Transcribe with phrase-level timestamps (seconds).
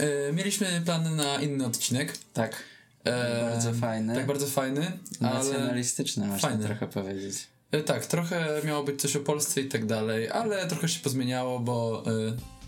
[0.00, 2.18] E, mieliśmy plany na inny odcinek.
[2.34, 2.56] Tak.
[3.04, 4.14] E, Bardzo fajny.
[4.14, 4.92] Tak, bardzo fajny.
[5.20, 6.64] Ale, Nacjonalistyczny, można fajny.
[6.64, 7.34] trochę powiedzieć.
[7.72, 11.58] e, tak, trochę miało być coś o Polsce i tak dalej, ale trochę się pozmieniało,
[11.60, 12.04] bo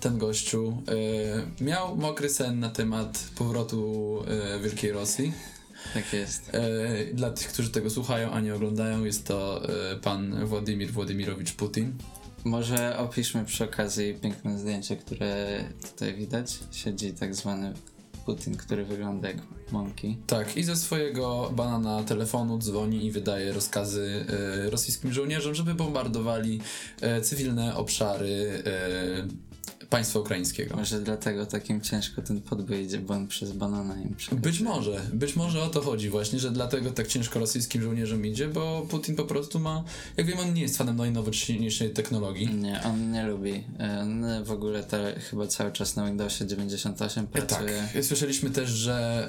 [0.00, 0.82] ten gościu
[1.60, 4.19] miał mokry sen na temat powrotu
[4.54, 5.33] e, Wielkiej Rosji.
[5.94, 6.51] Tak jest.
[7.14, 9.62] Dla tych, którzy tego słuchają, a nie oglądają, jest to
[10.03, 11.92] pan Władimir Władimirowicz Putin.
[12.45, 16.59] Może opiszmy przy okazji piękne zdjęcie, które tutaj widać.
[16.70, 17.73] Siedzi tak zwany
[18.27, 19.37] Putin, który wygląda jak
[19.73, 20.16] monkey.
[20.27, 24.27] Tak, i ze swojego banana telefonu dzwoni i wydaje rozkazy
[24.66, 26.60] e, rosyjskim żołnierzom, żeby bombardowali
[27.00, 29.52] e, cywilne obszary e,
[29.92, 30.77] państwa ukraińskiego.
[30.77, 34.42] Może dlatego takim ciężko ten podbój idzie, bo on przez banana im przekazuje.
[34.42, 38.48] Być może, być może o to chodzi właśnie, że dlatego tak ciężko rosyjskim żołnierzom idzie,
[38.48, 39.84] bo Putin po prostu ma,
[40.16, 42.55] jak wiem, on nie jest fanem najnowocześniejszej technologii.
[42.55, 43.64] Nie, on nie lubi.
[44.02, 47.88] On w ogóle te, chyba cały czas na Windowsie 98 pracuje.
[47.95, 49.28] Tak, słyszeliśmy też, że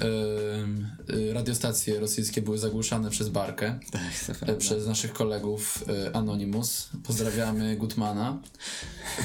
[1.10, 6.90] y, y, radiostacje rosyjskie były zagłuszane przez Barkę, Tak, e, przez naszych kolegów y, Anonymous.
[7.04, 8.40] Pozdrawiamy Gutmana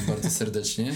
[0.07, 0.93] bardzo serdecznie.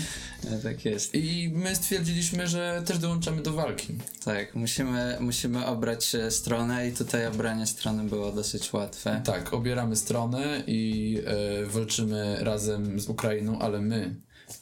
[0.52, 1.16] E, Tak jest.
[1.16, 3.88] I my stwierdziliśmy, że też dołączamy do walki.
[4.26, 9.22] Tak, musimy, musimy obrać e, stronę i tutaj obranie strony było dosyć łatwe.
[9.26, 14.16] Tak, obieramy stronę i e, walczymy razem z Ukrainą, ale my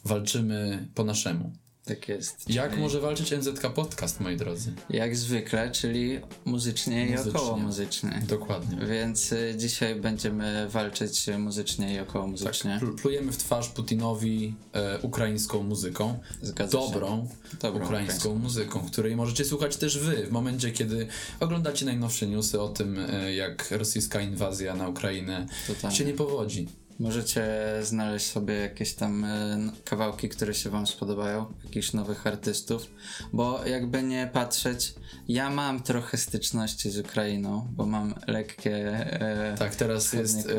[0.04, 1.52] walczymy po naszemu.
[1.84, 2.50] Tak jest.
[2.50, 4.72] Jak Czyli może walczyć NZK Podcast, moi drodzy?
[4.90, 7.30] Jak zwykle, czyli muzycznie, Muzycznie.
[7.32, 8.22] i około muzycznie.
[8.28, 8.86] Dokładnie.
[8.86, 12.76] Więc y, dzisiaj będziemy walczyć muzycznie i około Tak, muzycznie.
[12.80, 16.18] pl- plujemy w twarz Putinowi e, ukraińską muzyką.
[16.42, 16.84] Zgadza się.
[16.92, 17.28] Dobrą,
[17.62, 21.06] Dobrą ukraińską muzyką, której możecie słuchać też wy w momencie, kiedy
[21.40, 25.96] oglądacie najnowsze newsy o tym, e, jak rosyjska inwazja na Ukrainę Totalnie.
[25.96, 26.68] się nie powodzi.
[27.02, 27.44] Możecie
[27.82, 32.90] znaleźć sobie jakieś tam e, kawałki, które się wam spodobają, jakichś nowych artystów,
[33.32, 34.94] bo jakby nie patrzeć,
[35.28, 38.76] ja mam trochę styczności z Ukrainą, bo mam lekkie,
[39.20, 40.52] e, Tak, teraz jest e,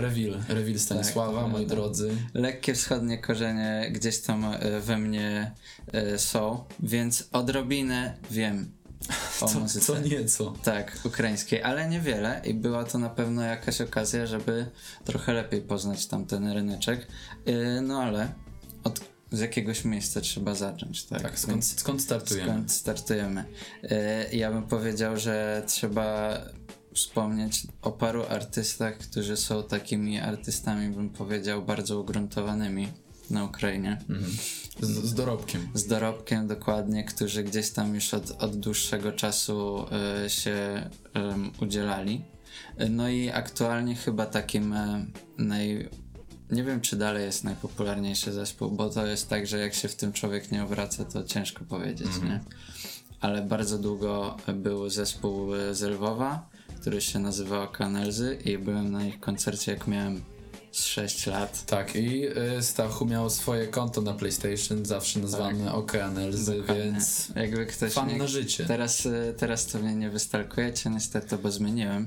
[0.00, 2.10] reveal, reveal Stanisława, Tak, moi drodzy.
[2.34, 5.52] lekkie wschodnie korzenie gdzieś tam e, we mnie
[5.92, 8.72] e, są, więc odrobinę wiem
[9.40, 9.86] o Co, muzyce.
[9.86, 10.54] co nieco.
[10.62, 14.66] Tak, ukraińskiej, ale niewiele i była to na pewno jakaś okazja, żeby
[15.04, 17.06] trochę lepiej poznać tamten ryneczek.
[17.46, 18.32] Yy, no ale
[18.84, 19.00] od
[19.32, 21.22] z jakiegoś miejsca trzeba zacząć, tak?
[21.22, 22.50] Tak, skąd, Więc skąd startujemy?
[22.50, 23.44] skąd startujemy?
[23.82, 23.90] Yy,
[24.36, 26.38] ja bym powiedział, że trzeba
[26.94, 32.88] wspomnieć o paru artystach, którzy są takimi artystami, bym powiedział, bardzo ugruntowanymi
[33.32, 34.32] na Ukrainie Mhm.
[34.80, 35.68] Z, z dorobkiem.
[35.74, 39.86] z dorobkiem dokładnie, którzy gdzieś tam już od, od dłuższego czasu
[40.24, 42.24] e, się em, udzielali.
[42.90, 45.06] No i aktualnie chyba takim e,
[45.38, 45.88] naj...
[46.50, 49.96] Nie wiem, czy dalej jest najpopularniejszy zespół, bo to jest tak, że jak się w
[49.96, 52.40] tym człowiek nie obraca, to ciężko powiedzieć, nie?
[53.20, 56.48] Ale bardzo długo był zespół e, z Lwowa,
[56.80, 60.22] który się nazywał Kanelzy i byłem na ich koncercie, jak miałem
[60.72, 61.66] z 6 lat.
[61.66, 62.26] Tak, i
[62.58, 66.84] y, Stachu miał swoje konto na PlayStation, zawsze nazwane Okeanelzy, Dokładnie.
[66.84, 68.64] więc Jakby ktoś fan nie, na życie.
[68.66, 72.06] Teraz, y, teraz to mnie nie wystalkujecie, niestety, bo zmieniłem.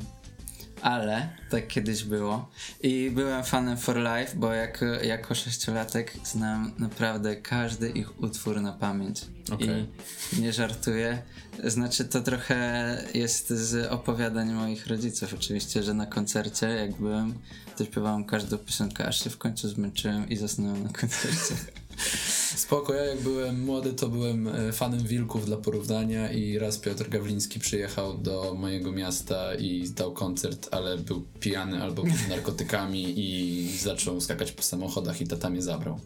[0.85, 2.49] Ale tak kiedyś było.
[2.83, 8.71] I byłem fanem For Life, bo jak, jako sześciolatek znam naprawdę każdy ich utwór na
[8.71, 9.21] pamięć.
[9.51, 9.87] Okej.
[10.33, 11.21] I nie żartuję.
[11.63, 17.33] Znaczy, to trochę jest z opowiadań moich rodziców, oczywiście, że na koncercie, jak byłem,
[17.77, 21.55] to śpiewałem każdą piosenkę, aż się w końcu zmęczyłem i zasnąłem na koncercie.
[22.55, 27.09] Spoko, ja jak byłem młody, to byłem e, fanem wilków dla porównania i raz Piotr
[27.09, 33.77] Gawliński przyjechał do mojego miasta i dał koncert, ale był pijany albo pod narkotykami i
[33.77, 35.99] zaczął skakać po samochodach i tata mnie zabrał.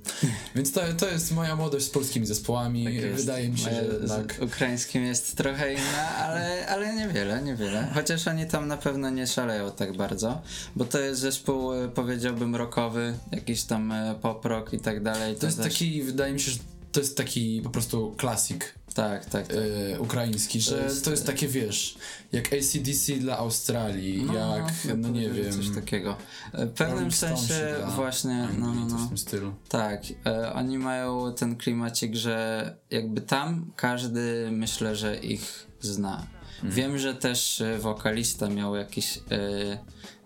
[0.56, 2.86] Więc to, to jest moja młodość z polskimi zespołami.
[2.86, 3.16] Tak.
[3.16, 4.40] Wydaje mi się, Moja że z tak.
[4.42, 7.88] ukraińskim jest trochę inna, ale, ale niewiele, niewiele.
[7.94, 10.42] Chociaż oni tam na pewno nie szaleją tak bardzo,
[10.76, 15.36] bo to jest zespół, e, powiedziałbym, rockowy, jakiś tam e, pop rock i tak dalej.
[15.36, 16.58] To jest też- taki, wydaje mi się, że
[16.92, 19.58] to jest taki po prostu klasik Tak, tak, tak.
[19.94, 21.98] e, ukraiński, że to jest- jest, takie, wiesz,
[22.32, 26.18] jak ACDC dla Australii, jak, no nie wiem, Coś takiego.
[26.54, 28.98] E, W pewnym sensie właśnie, no, no, no.
[28.98, 29.54] w tym stylu.
[29.70, 36.28] Tak, e, oni mają ten klimacik, że jakby tam każdy myślę, że ich zna.
[36.64, 39.22] Wiem, że też e, wokalista miał jakiś e,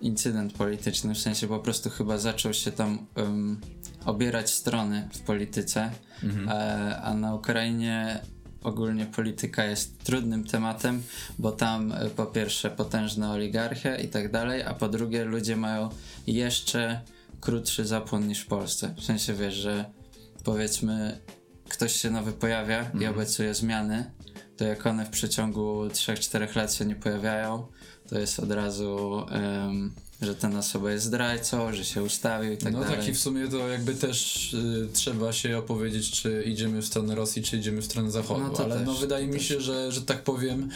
[0.02, 3.06] incydent polityczny, w sensie po prostu chyba zaczął się tam
[4.06, 5.92] obierać strony w polityce,
[6.48, 8.20] e, a na Ukrainie
[8.64, 11.04] ogólnie polityka jest trudnym tematem,
[11.40, 15.90] bo tam e, po pierwsze potężna oligarchia i tak dalej, a po drugie ludzie mają
[16.28, 17.02] jeszcze
[17.42, 18.94] krótszy zapłon niż w Polsce.
[18.98, 19.86] W sensie wiesz, że
[20.44, 21.20] powiedzmy
[21.70, 23.14] ktoś się nowy pojawia i Mhm.
[23.16, 24.12] obiecuje zmiany,
[24.58, 27.68] to jak one w przeciągu 3-4 lat się nie pojawiają,
[28.10, 29.26] to jest od razu,
[30.24, 32.98] że ten osoba jest zdrajcą, że się ustawił i tak no dalej.
[32.98, 37.16] tak i w sumie to jakby też y, trzeba się opowiedzieć, czy idziemy w stronę
[37.16, 38.40] Rosji, czy idziemy w stronę Zachodu.
[38.40, 40.70] No Ale też, no wydaje mi się, że, że tak powiem,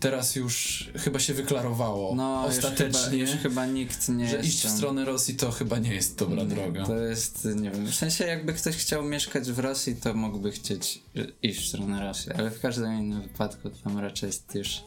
[0.00, 4.58] teraz już chyba się wyklarowało No, już chyba, ostatecznie, już chyba nikt nie że iść
[4.60, 6.86] w tam- stronę Rosji to chyba nie jest dobra droga.
[6.86, 11.02] To jest, nie wiem, w sensie jakby ktoś chciał mieszkać w Rosji, to mógłby chcieć
[11.42, 14.80] iść w stronę Rosji, ale w każdym innym wypadku tam raczej jest już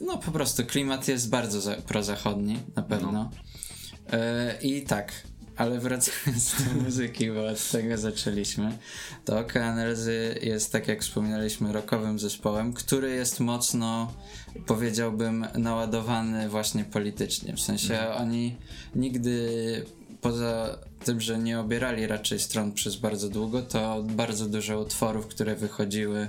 [0.00, 3.12] no po prostu klimat jest bardzo za, prozachodni, na pewno.
[3.12, 3.30] No.
[4.12, 5.12] E, I tak,
[5.56, 8.78] ale wracając do muzyki, bo od tego zaczęliśmy,
[9.24, 10.08] to KNRZ
[10.42, 14.12] jest, tak jak wspominaliśmy, rockowym zespołem, który jest mocno,
[14.66, 17.56] powiedziałbym, naładowany właśnie politycznie.
[17.56, 18.56] W sensie oni
[18.94, 19.50] nigdy
[20.20, 25.56] poza tym, że nie obierali raczej stron przez bardzo długo, to bardzo dużo utworów, które
[25.56, 26.28] wychodziły,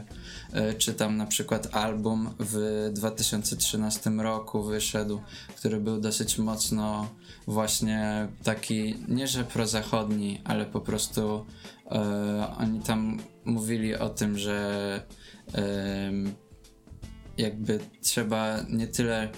[0.78, 5.22] czy tam na przykład album w 2013 roku wyszedł,
[5.56, 7.10] który był dosyć mocno
[7.48, 11.46] właśnie taki, nie że prozachodni, ale po prostu
[11.92, 15.02] e, oni tam mówili o tym, że
[15.54, 16.34] em,
[17.38, 19.30] jakby trzeba nie tyle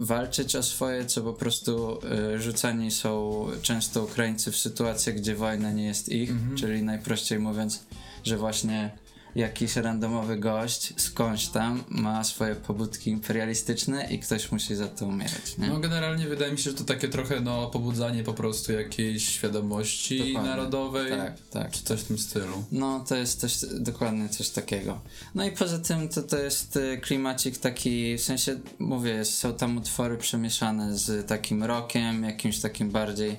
[0.00, 1.98] walczyć o swoje, co po prostu
[2.34, 7.86] y, rzucani są często Ukraińcy w sytuacjach, gdzie wojna nie jest ich, czyli najprościej mówiąc,
[8.24, 8.90] że właśnie
[9.34, 15.58] jakiś randomowy gość skądś tam ma swoje pobudki imperialistyczne i ktoś musi za to umierać,
[15.58, 15.66] nie?
[15.68, 20.18] No generalnie wydaje mi się, że to takie trochę no pobudzanie po prostu jakiejś świadomości
[20.18, 20.50] Dokładnie.
[20.50, 21.70] narodowej, Tak, tak.
[21.72, 22.64] czy coś w tym stylu.
[22.72, 25.00] No, to jest coś, dokładnie coś takiego.
[25.34, 29.76] No i poza tym to, to jest y, klimacik taki, w sensie, mówię, są tam
[29.76, 33.36] utwory przemieszane z takim rockiem, jakimś takim bardziej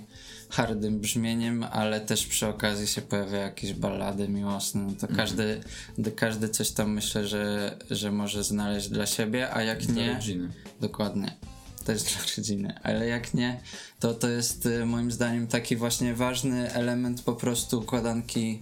[0.52, 5.62] hardym brzmieniem, ale też przy okazji się pojawiają jakieś ballady miłosne, no to każdy,
[5.98, 10.14] d- każdy coś tam myślę, że, że może znaleźć dla siebie, a jak Dla nie...
[10.14, 10.50] rodziny.
[10.82, 11.38] Dokładnie.
[11.86, 12.80] Też dla rodziny.
[12.84, 13.60] Ale jak nie,
[14.00, 18.62] to to jest y, moim zdaniem taki właśnie ważny element po prostu układanki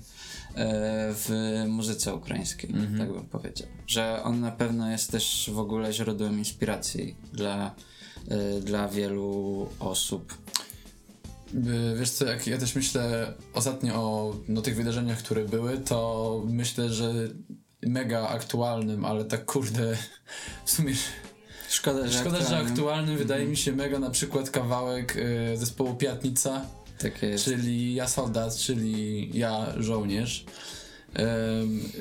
[0.55, 1.29] e, w
[1.67, 3.67] muzyce ukraińskiej, tak bym powiedział.
[3.87, 7.75] Że on na pewno jest też w ogóle źródłem inspiracji dla,
[8.29, 10.37] e, dla wielu osób.
[11.53, 16.41] Y, Wiesz co, jak ja też myślę ostatnio o no, tych wydarzeniach, które były, to
[16.47, 17.13] myślę, że
[17.81, 19.97] mega aktualnym, ale tak kurde,
[20.65, 20.93] w sumie
[21.69, 25.95] Szkoda, że szkoda, że aktualnym- aktualnym wydaje mi się mega na przykład kawałek y, zespołu
[25.95, 26.61] Piatnica,
[27.21, 27.45] jest.
[27.45, 30.45] czyli ja soldat, czyli ja żołnierz.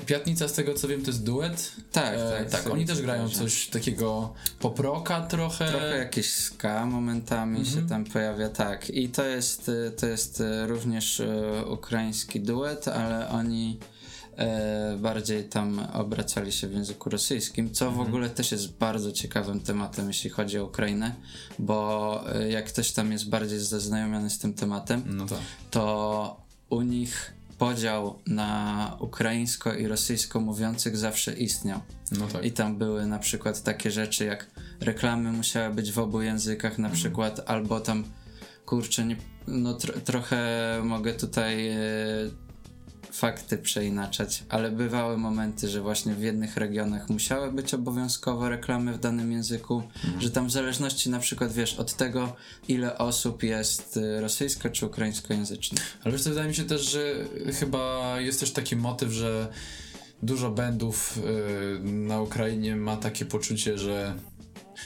[0.06, 1.72] Piatnica z tego co wiem to jest duet.
[1.92, 2.50] Tak, E, tak.
[2.50, 5.68] tak oni też grają coś takiego poproka trochę.
[5.70, 8.90] Trochę jakieś ska momentami się tam pojawia, tak.
[8.90, 13.78] I to jest, y, to jest y, również y, ukraiński duet, ale oni
[14.36, 19.60] e, bardziej tam obracali się w języku rosyjskim, co w ogóle też jest bardzo ciekawym
[19.60, 21.14] tematem, jeśli chodzi o Ukrainę,
[21.58, 25.38] bo jak ktoś tam jest bardziej zaznajomiony z tym tematem, No tak.
[25.70, 26.40] to
[26.70, 31.80] u nich podział na ukraińsko i rosyjsko mówiących zawsze istniał.
[32.12, 32.44] No tak.
[32.44, 34.46] I tam były na przykład takie rzeczy jak
[34.80, 38.04] reklamy musiały być w obu językach na przykład, albo tam
[38.66, 39.16] kurczę, nie,
[39.46, 40.40] no tro, trochę
[40.84, 41.78] mogę tutaj e,
[43.18, 48.98] fakty przeinaczać, ale bywały momenty, że właśnie w jednych regionach musiały być obowiązkowo reklamy w
[48.98, 49.82] danym języku,
[50.18, 52.36] że tam w zależności na przykład wiesz od tego
[52.68, 55.98] ile osób jest e, rosyjsko czy ukraińskojęzycznych.
[56.04, 57.14] Ale wiesz co, wydaje mi się też, że
[57.52, 59.48] chyba jest też taki motyw, że
[60.22, 64.14] dużo bandów y, na Ukrainie ma takie poczucie, że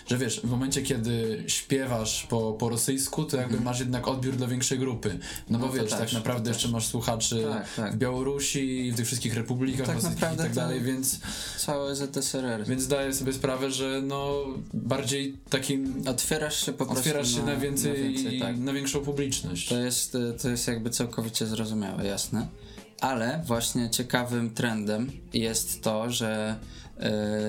[0.06, 4.46] że wiesz, w momencie kiedy śpiewasz po, po rosyjsku, to jakby masz jednak odbiór dla
[4.46, 5.18] większej grupy.
[5.50, 5.66] No bo.
[5.66, 7.94] No to wiesz, też, tak naprawdę to jeszcze masz słuchaczy Tak, tak.
[7.94, 11.20] w Białorusi w tych wszystkich republikach Tak rosyjskich i tak dalej, więc,
[11.58, 12.66] Całe ZSRR.
[12.66, 14.44] więc zdaję sobie sprawę, że no
[14.74, 18.58] bardziej takim Otwierasz się po prostu otwierasz się na, więcej, na więcej tak.
[18.58, 19.68] na większą publiczność.
[19.68, 22.46] To jest, y, to jest jakby całkowicie zrozumiałe, jasne.
[23.00, 26.58] Ale właśnie ciekawym trendem jest to, że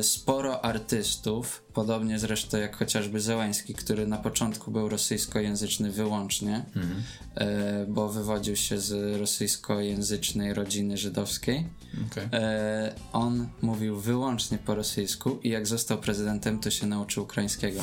[0.02, 7.42] sporo artystów, podobnie zresztą jak chociażby Zełański, który na początku był rosyjskojęzyczny wyłącznie, y,
[7.88, 11.66] bo wywodził się z rosyjskojęzycznej rodziny żydowskiej.
[12.12, 12.28] Okej.
[12.32, 17.82] E, on mówił wyłącznie po rosyjsku i jak został prezydentem, to się nauczył ukraińskiego.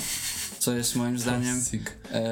[0.60, 1.62] Co jest moim zdaniem
[2.12, 2.22] e,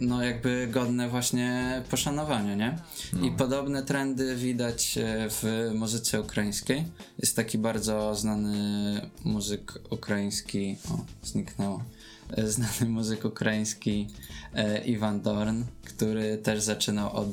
[0.00, 2.78] no jakby godne właśnie poszanowania, nie?
[3.22, 6.84] I podobne trendy widać e, w muzyce ukraińskiej.
[7.18, 11.82] Jest taki bardzo znany muzyk ukraiński, o, zniknęło,
[12.30, 14.08] E, znany muzyk ukraiński
[14.54, 17.28] e, Iwan Dorn, który też zaczynał od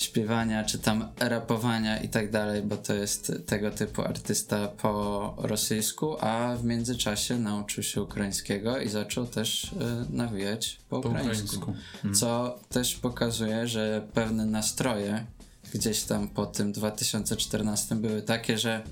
[0.00, 6.16] śpiewania, czy tam rapowania i tak dalej, bo to jest tego typu artysta po rosyjsku,
[6.20, 9.72] a w międzyczasie nauczył się ukraińskiego i zaczął też y,
[10.10, 11.56] nawijać po, Po ukraińsku.
[11.56, 11.74] ukraińsku.
[12.04, 12.14] Mm.
[12.16, 15.24] Co też pokazuje, że pewne nastroje
[15.74, 18.82] gdzieś tam po tym 2014 były takie, że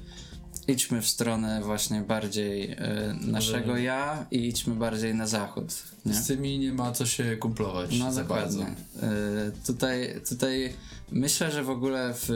[0.69, 2.77] idźmy w stronę właśnie bardziej y,
[3.21, 5.65] naszego ja i idźmy bardziej na zachód.
[6.07, 6.15] Nie?
[6.15, 8.67] Z tymi nie ma co się kumplować No dokładnie.
[8.67, 10.73] Y, tutaj, tutaj
[11.11, 12.29] myślę, że w ogóle w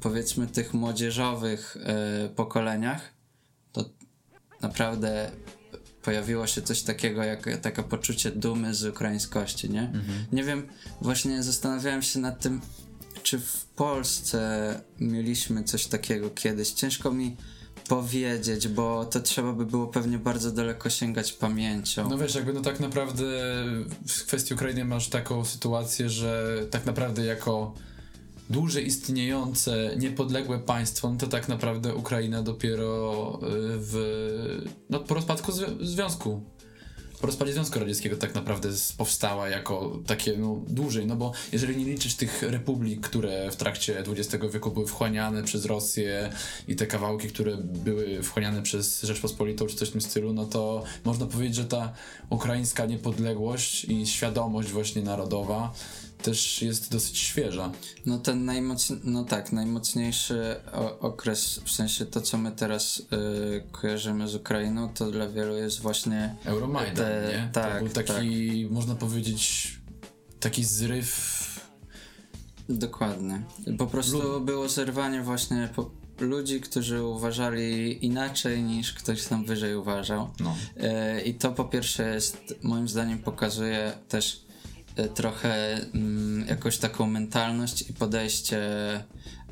[0.00, 1.76] powiedzmy tych młodzieżowych
[2.26, 3.12] y, pokoleniach
[3.72, 3.84] to
[4.60, 5.30] naprawdę
[6.02, 9.92] pojawiło się coś takiego jak takie poczucie dumy z ukraińskości, nie?
[10.32, 10.66] Nie wiem,
[11.00, 12.60] właśnie zastanawiałem się nad tym,
[13.22, 16.72] czy w Polsce mieliśmy coś takiego kiedyś.
[16.72, 17.36] Ciężko mi
[17.90, 22.10] powiedzieć, bo to trzeba by było pewnie bardzo daleko sięgać pamięcią.
[22.10, 23.24] No wiesz, jakby no tak naprawdę
[24.08, 27.74] w kwestii Ukrainy masz taką sytuację, że tak naprawdę jako
[28.50, 33.94] dłużej istniejące, niepodległe państwo, no to tak naprawdę Ukraina dopiero y, w,
[34.90, 36.42] no po rozpadku zwi- związku,
[37.20, 41.84] po rozpadzie Związku Radzieckiego tak naprawdę powstała jako takie, no dłużej, no bo jeżeli nie
[41.84, 46.32] liczysz tych republik, które w trakcie XX wieku były wchłaniane przez Rosję
[46.68, 50.84] i te kawałki, które były wchłaniane przez Rzeczpospolitą czy coś w tym stylu, no to
[51.04, 51.92] można powiedzieć, że ta
[52.30, 55.72] ukraińska niepodległość i świadomość właśnie narodowa
[56.22, 57.72] też jest dosyć świeża.
[58.06, 60.56] No ten najmocniejszy, no tak, najmocniejszy
[61.00, 63.02] okres, w sensie to, co my teraz y,
[63.72, 67.50] kojarzymy z Ukrainą, to dla wielu jest właśnie Euromajdan, Te- nie?
[67.52, 69.72] tak, to był taki, można powiedzieć,
[70.40, 71.40] taki zryw
[72.68, 73.42] dokładnie.
[73.78, 75.68] Po prostu było zerwanie właśnie
[76.20, 80.30] ludzi, którzy uważali inaczej niż ktoś tam wyżej uważał.
[80.40, 84.44] no, E, I to po pierwsze jest, moim zdaniem, pokazuje też
[85.08, 88.60] trochę mm, jakąś taką mentalność i podejście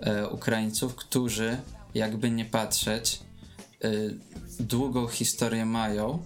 [0.01, 1.57] e, Ukraińców, którzy,
[1.95, 3.21] jakby nie patrzeć,
[3.85, 3.91] e,
[4.61, 6.23] długą historię mają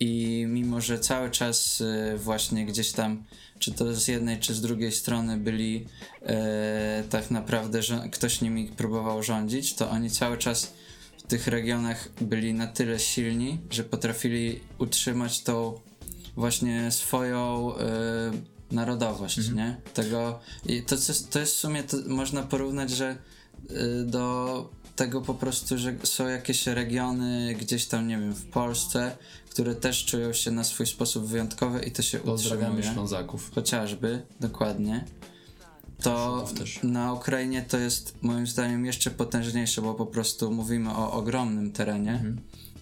[0.00, 3.24] i mimo, że cały czas e, właśnie gdzieś tam,
[3.58, 5.86] czy to z jednej, czy z drugiej strony byli
[6.22, 10.72] e, tak naprawdę, że ktoś nimi próbował rządzić, to oni cały czas
[11.18, 15.80] w tych regionach byli na tyle silni, że potrafili utrzymać tą
[16.36, 17.78] właśnie swoją e,
[18.70, 19.76] narodowość, nie?
[19.94, 20.96] Tego, i to,
[21.30, 23.08] to jest w sumie, to można porównać, że
[23.70, 29.16] e, do tego po prostu, że są jakieś regiony gdzieś tam, nie wiem, w Polsce,
[29.50, 33.50] które też czują się na swój sposób wyjątkowe i to się pozdrawiamy utrzymuje Ślązaków.
[33.54, 35.04] chociażby, dokładnie,
[36.02, 36.46] to
[36.82, 42.24] na Ukrainie to jest moim zdaniem jeszcze potężniejsze, bo po prostu mówimy o ogromnym terenie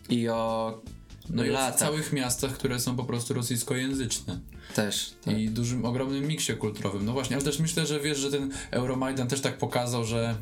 [0.08, 0.95] i o Mhm.
[1.30, 4.40] No i o latach całych miastach, które są po prostu rosyjskojęzyczne.
[4.74, 5.14] też.
[5.24, 5.38] Tak.
[5.38, 7.04] I dużym, ogromnym miksie kulturowym.
[7.04, 10.36] No właśnie, ale też myślę, że wiesz, że ten Euromajdan też tak pokazał, że,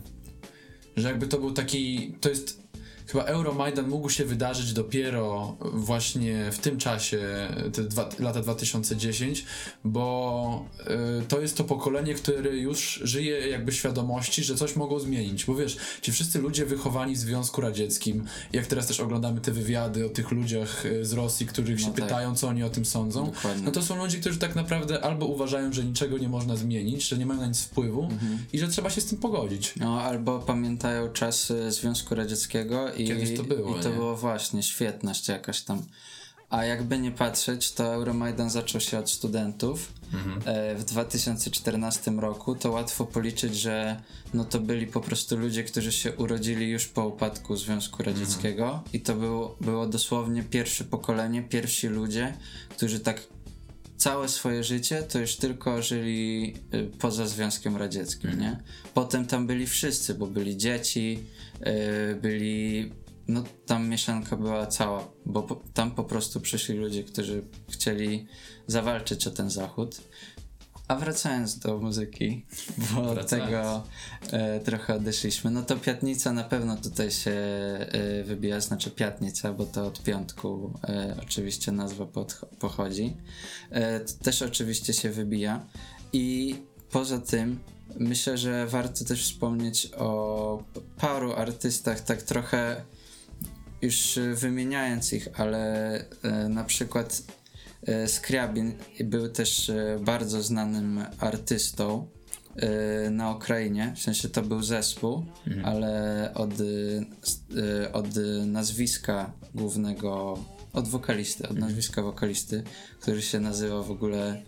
[0.96, 2.63] że jakby to był taki, to jest
[3.06, 9.44] chyba Euromajdan mógł się wydarzyć dopiero właśnie w tym czasie, te dwa, lata 2010,
[9.84, 10.64] bo
[11.22, 15.44] y, to jest to pokolenie, które już żyje jakby świadomości, że coś mogą zmienić.
[15.44, 20.06] Bo wiesz, ci wszyscy ludzie wychowani w Związku Radzieckim, jak teraz też oglądamy te wywiady
[20.06, 22.04] o tych ludziach y, z Rosji, których się No tak.
[22.04, 23.62] pytają, co oni o tym sądzą, Dokładnie.
[23.64, 27.18] no to są ludzie, którzy tak naprawdę albo uważają, że niczego nie można zmienić, że
[27.18, 28.38] nie mają na nic wpływu Mhm.
[28.52, 29.72] i że trzeba się z tym pogodzić.
[29.76, 33.94] No, albo pamiętają czasy Związku Radzieckiego i, Kiedyś to było, i to nie?
[33.94, 35.82] było właśnie świetność jakaś tam.
[36.50, 40.40] A jakby nie patrzeć, to Euromajdan zaczął się od studentów Mhm.
[40.44, 42.54] e, w 2014 roku.
[42.54, 44.00] To łatwo policzyć, że
[44.34, 49.00] no to byli po prostu ludzie, którzy się urodzili już po upadku Związku Radzieckiego i
[49.00, 52.34] to było, było dosłownie pierwsze pokolenie, pierwsi ludzie,
[52.70, 53.22] którzy tak
[53.96, 58.60] całe swoje życie to już tylko żyli y, poza Związkiem Radzieckim, nie?
[58.94, 61.24] Potem tam byli wszyscy, bo byli dzieci,
[62.22, 62.92] byli...
[63.28, 68.26] No tam mieszanka była cała, bo po, tam po prostu przyszli ludzie, którzy chcieli
[68.66, 70.00] zawalczyć o ten zachód.
[70.88, 72.46] A wracając do muzyki,
[72.94, 73.50] bo od Wracając.
[73.50, 73.82] tego
[74.32, 79.66] e, trochę odeszliśmy, no to Piatnica na pewno tutaj się e, wybija, znaczy Piatnica, bo
[79.66, 83.16] to od piątku e, oczywiście nazwa pod, pochodzi.
[83.70, 85.66] E, też oczywiście się wybija
[86.12, 86.56] i
[86.90, 87.58] poza tym
[87.98, 90.62] myślę, że warto też wspomnieć o
[90.96, 92.84] paru artystach, tak trochę
[93.82, 97.22] już wymieniając ich, ale e, na przykład
[97.86, 98.74] e, Skriabin
[99.04, 102.06] był też e, bardzo znanym artystą
[103.10, 105.24] na Ukrainie, w sensie to był zespół,
[105.64, 106.50] ale od,
[107.92, 108.06] od
[108.46, 110.38] nazwiska głównego,
[110.72, 112.62] od wokalisty, od nazwiska wokalisty,
[113.00, 114.42] który się nazywa w ogóle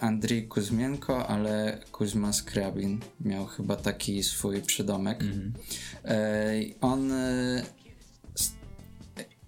[0.00, 5.22] Andrii Kuzmienko, ale Kuzma Skrabin miał chyba taki swój przydomek.
[5.22, 5.52] Mhm.
[6.04, 7.62] E, on, e,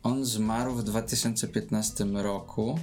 [0.03, 2.79] on zmarł w 2015 roku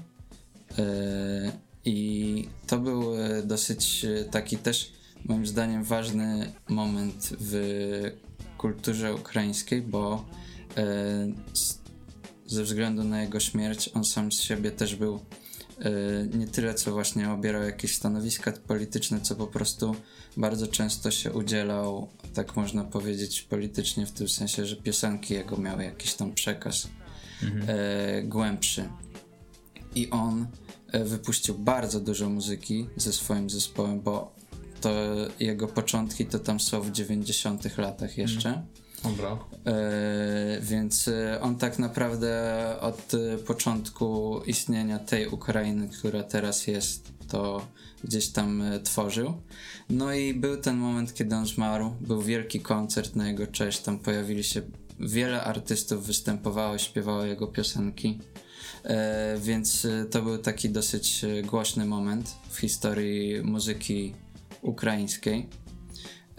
[0.77, 1.51] e,
[1.85, 4.93] i to był e, dosyć e, taki też
[5.25, 7.53] moim zdaniem ważny moment w
[8.57, 10.25] kulturze ukraińskiej, bo
[10.77, 11.27] e,
[12.45, 15.42] ze względu na jego śmierć on sam z siebie też był e,
[16.33, 19.95] nie tyle co właśnie obierał jakieś stanowiska polityczne, co po prostu
[20.37, 25.83] bardzo często się udzielał, tak można powiedzieć, politycznie w tym sensie, że piosenki jego miały
[25.83, 26.87] jakiś tam przekaz
[27.67, 28.89] e, głębszy.
[29.95, 30.47] I on
[30.87, 34.35] e, wypuścił bardzo dużo muzyki ze swoim zespołem, bo
[34.81, 34.91] to
[35.39, 38.63] jego początki to tam są w 90 latach jeszcze.
[39.03, 39.37] Dobra.
[39.65, 42.33] E, więc e, on tak naprawdę
[42.81, 47.67] od e, początku istnienia tej Ukrainy, która teraz jest, to
[48.03, 49.33] gdzieś tam tworzył.
[49.89, 51.95] No i był ten moment, kiedy on zmarł.
[52.01, 53.79] Był wielki koncert na jego cześć.
[53.79, 54.61] Tam pojawili się
[54.99, 58.19] wiele artystów, występowało, śpiewało jego piosenki.
[58.83, 64.13] E, więc to był taki dosyć głośny moment w historii muzyki
[64.61, 65.62] ukraińskiej.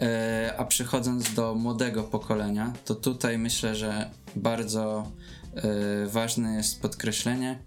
[0.01, 5.11] E, a przechodząc do młodego pokolenia, to tutaj myślę, że bardzo
[5.55, 7.59] e, ważne jest podkreślenie,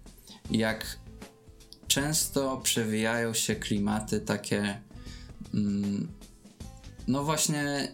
[0.51, 0.99] jak
[1.87, 4.81] często przewijają się klimaty takie.
[5.53, 6.07] Mm,
[7.07, 7.91] no właśnie,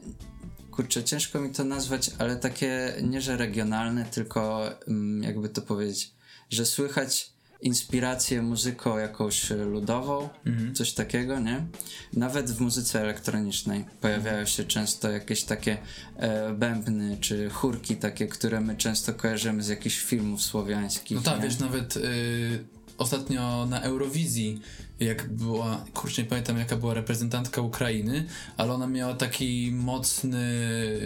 [0.71, 6.13] kurczę, ciężko mi to nazwać, ale takie nie że regionalne, tylko mm, jakby to powiedzieć,
[6.49, 10.29] że słychać inspirację muzyką jakąś ludową,
[10.73, 11.65] coś takiego, nie?
[12.13, 15.77] Nawet w muzyce elektronicznej pojawiają się często jakieś takie
[16.17, 21.17] e, bębny czy chórki takie, które my często kojarzymy z jakichś filmów słowiańskich.
[21.17, 21.43] No tak, nie?
[21.43, 22.65] wiesz, nawet y,
[22.97, 24.61] ostatnio na Eurowizji,
[24.99, 28.25] jak była, kurczę, nie pamiętam jaka była reprezentantka Ukrainy,
[28.57, 30.45] ale ona miała taki mocny,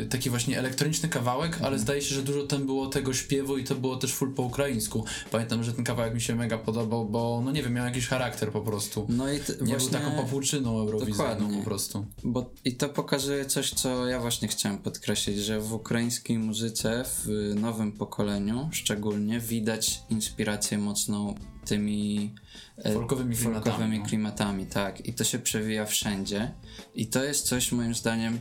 [0.09, 1.65] taki właśnie elektroniczny kawałek, Mhm.
[1.65, 4.43] ale zdaje się, że dużo tam było tego śpiewu i to było też full po
[4.43, 5.05] ukraińsku.
[5.31, 8.51] Pamiętam, że ten kawałek mi się mega podobał, bo no nie wiem, miał jakiś charakter
[8.51, 9.05] po prostu.
[9.09, 12.05] No i t- Nie właśnie, był taką popłuczyną eurowizyjną po prostu.
[12.23, 17.51] bo i to pokazuje coś, co ja właśnie chciałem podkreślić, że w ukraińskiej muzyce, w
[17.55, 21.35] nowym pokoleniu szczególnie, widać inspirację mocną
[21.69, 22.33] tymi
[22.77, 24.05] e, Folkowymi klimatami, folkowymi no.
[24.05, 25.05] klimatami, tak.
[25.05, 26.51] I to się przewija wszędzie.
[26.95, 28.39] I to jest coś moim zdaniem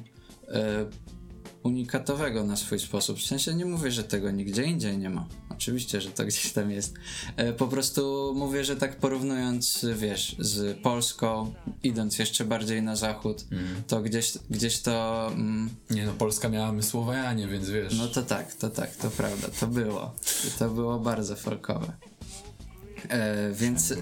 [0.49, 0.87] e,
[1.63, 3.19] unikatowego na swój sposób.
[3.19, 5.27] W sensie nie mówię, że tego nigdzie indziej nie ma.
[5.51, 6.95] Oczywiście, że to gdzieś tam jest.
[7.37, 13.45] E, po prostu mówię, że tak porównując, wiesz, z Polską, idąc jeszcze bardziej na zachód,
[13.87, 15.27] to gdzieś, gdzieś to.
[15.33, 17.99] Mm, Nie no, Polska miała Mysłowojanie, więc wiesz.
[17.99, 20.15] no to tak, to tak, to prawda, to było.
[20.59, 21.93] To było bardzo folkowe.
[23.09, 23.95] E, więc,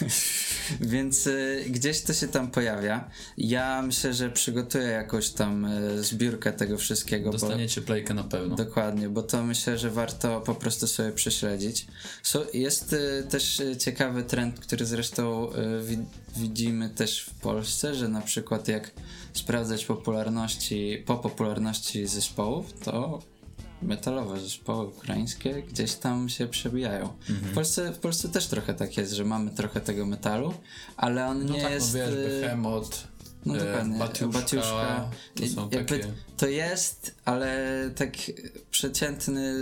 [0.80, 3.10] więc y, gdzieś to się tam pojawia.
[3.38, 7.24] Ja myślę, że przygotuję jakąś tam y, zbiórkę tego wszystkiego.
[7.26, 8.56] Bo, Dostaniecie playkę na pewno.
[8.56, 11.86] dokładnie, bo to myślę, że warto po prostu sobie prześledzić.
[12.22, 15.50] So, jest y, też ciekawy trend, który zresztą
[15.84, 16.06] wi-
[16.36, 18.90] widzimy też w Polsce, że na przykład jak
[19.32, 23.22] sprawdzać popularności, po popularności zespołów, to
[23.82, 27.08] metalowe zespoły ukraińskie gdzieś tam się przebijają.
[27.28, 30.54] W, Polsce, w Polsce też trochę tak jest, że mamy trochę tego metalu,
[30.96, 31.94] ale on No nie tak, jest...
[31.94, 32.90] no wiesz, y, Behemoth,
[33.46, 35.10] no e, dokładnie, Batiuszka, Batiuszka.
[35.34, 36.12] to są Jakby takie...
[36.36, 37.56] To jest, ale
[37.96, 38.10] tak
[38.70, 39.54] przeciętny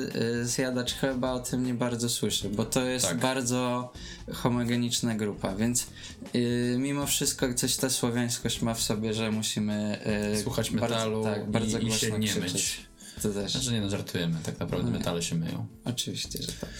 [0.42, 3.18] y, zjadacz chleba o tym nie bardzo słyszy, bo to jest Tak.
[3.20, 3.92] bardzo
[4.32, 5.86] homogeniczna grupa, więc
[6.34, 9.98] y, mimo wszystko coś ta słowiańskość ma w sobie, że musimy
[10.42, 12.52] Słuchać bardzo- metalu tak, bardzo i, i głośno się nie krzyczeć.
[12.52, 12.87] myć.
[13.22, 13.52] To też.
[13.52, 15.66] Znaczy nie no, żartujemy, tak naprawdę No metale się myją.
[15.84, 16.70] Oczywiście, że tak.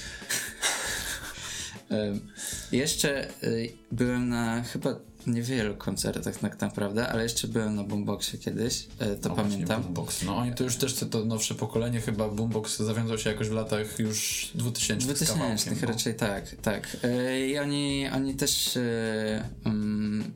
[2.73, 4.97] Jeszcze y, byłem na chyba
[5.27, 9.83] niewielu koncertach tak naprawdę, ale jeszcze byłem na Boomboxie kiedyś, e, to No pamiętam.
[9.83, 10.23] Boombox.
[10.23, 13.53] No oni to już też, to, to nowsze pokolenie chyba Boombox zawiązał się jakoś w
[13.53, 15.89] latach już 2000 z 2000 kawałkiem, no.
[15.89, 16.97] raczej tak, tak.
[17.03, 20.33] E, I oni, oni też e, mm,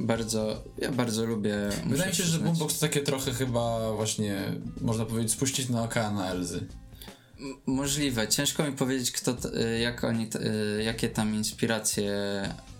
[0.00, 1.54] bardzo, ja bardzo lubię.
[1.86, 2.38] Wydaje mi się, że.
[2.38, 6.08] Boombox to takie trochę chyba właśnie, można powiedzieć, spuścić na oka.
[6.08, 6.68] M-
[7.66, 8.28] Możliwe.
[8.28, 10.28] Ciężko mi powiedzieć, kto, y, jak oni,
[10.78, 12.12] y, jakie tam inspiracje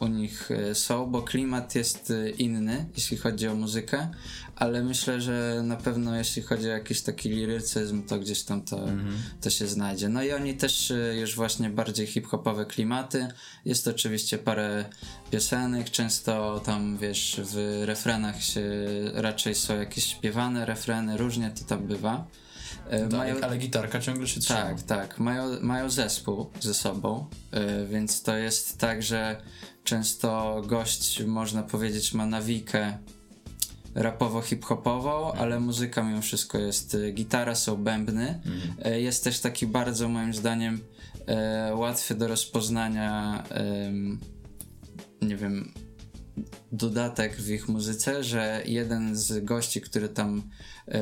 [0.01, 4.09] u nich y, są, bo klimat jest inny, jeśli chodzi o muzykę,
[4.57, 8.87] ale myślę, że na pewno jeśli chodzi o jakiś taki lirycyzm, to gdzieś tam to,
[9.41, 10.09] to się znajdzie.
[10.09, 13.29] No i oni też już właśnie bardziej hip-hopowe klimaty.
[13.65, 14.85] Jest oczywiście parę
[15.31, 18.63] piosenek, często tam wiesz, w refrenach się
[19.15, 22.27] raczej są jakieś śpiewane refreny, różnie to tam bywa.
[22.89, 24.63] E, tak, mają, ale gitarka ciągle się trzyma.
[24.63, 25.19] Tak, tak.
[25.19, 29.43] Mają, mają zespół ze sobą, e, więc to jest tak, że
[29.85, 32.99] często gość, można powiedzieć, ma nawikę
[33.95, 35.43] rapowo-hip-hopową, mhm.
[35.43, 38.41] ale muzyka mimo wszystko jest, y, gitara, są bębny.
[38.47, 39.03] Mhm.
[39.03, 40.81] Jest też taki bardzo moim zdaniem
[41.27, 43.93] e, łatwy do rozpoznania e,
[45.23, 45.73] nie wiem
[46.73, 50.43] dodatek w ich muzyce, że jeden z gości, który tam
[50.89, 51.01] e,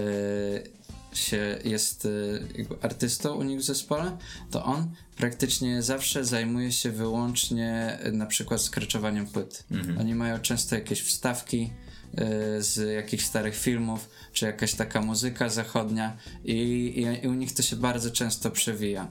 [1.15, 4.17] się jest e, artystą u nich w zespole,
[4.51, 9.65] to on praktycznie zawsze zajmuje się wyłącznie e, na przykład skreczowaniem płyt.
[9.71, 9.99] Mhm.
[9.99, 11.71] Oni mają często jakieś wstawki,
[12.21, 17.53] Y, z jakichś starych filmów, czy jakaś taka muzyka zachodnia i, i, i u nich
[17.55, 19.09] to się bardzo często przewija.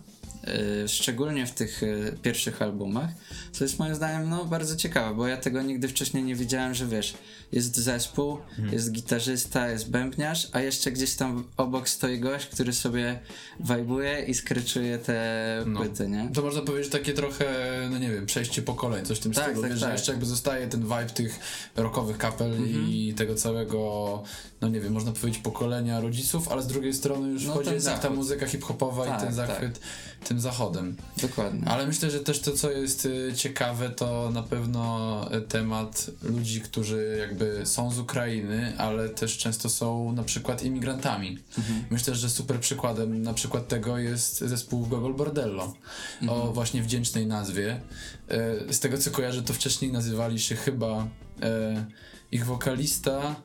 [0.84, 3.10] Y, szczególnie w tych y, pierwszych albumach,
[3.52, 6.88] co jest moim zdaniem no, bardzo ciekawe, bo ja tego nigdy wcześniej nie widziałem, że
[6.88, 7.13] wiesz,
[7.54, 8.74] jest zespół, hmm.
[8.74, 13.20] jest gitarzysta, jest bębniarz, a jeszcze gdzieś tam obok stoi gość, który sobie
[13.60, 15.80] wajbuje i skryczuje te no.
[15.80, 16.30] płyty, nie?
[16.34, 17.46] To można powiedzieć takie trochę,
[17.92, 19.89] no nie wiem, przejście pokoleń, coś w tym tak, stylu, tak, wiesz, tak.
[19.89, 21.39] że jeszcze jakby zostaje ten vibe tych
[21.76, 22.89] rockowych kapel mhm.
[22.89, 24.24] i tego całego,
[24.62, 28.00] no nie wiem, można powiedzieć pokolenia rodziców, ale z drugiej strony już no, wchodzi jednak
[28.00, 30.28] ta muzyka hip-hopowa tak, i ten zachwyt tak.
[30.28, 30.96] tym zachodem.
[31.22, 31.68] Dokładnie.
[31.68, 36.62] Ale myślę, że też to, co jest y, ciekawe, to na pewno y, temat ludzi,
[36.62, 41.38] którzy jakby są z Ukrainy, ale też często są na przykład imigrantami.
[41.58, 41.86] Mhm.
[41.89, 45.73] Myślę, że super przykładem na przykład tego jest zespół Gogol Bordello
[46.21, 46.41] mhm.
[46.41, 47.82] o właśnie wdzięcznej nazwie.
[48.27, 51.08] E, z tego co kojarzę, to wcześniej nazywali się chyba
[51.41, 51.86] e,
[52.32, 53.36] ich wokalista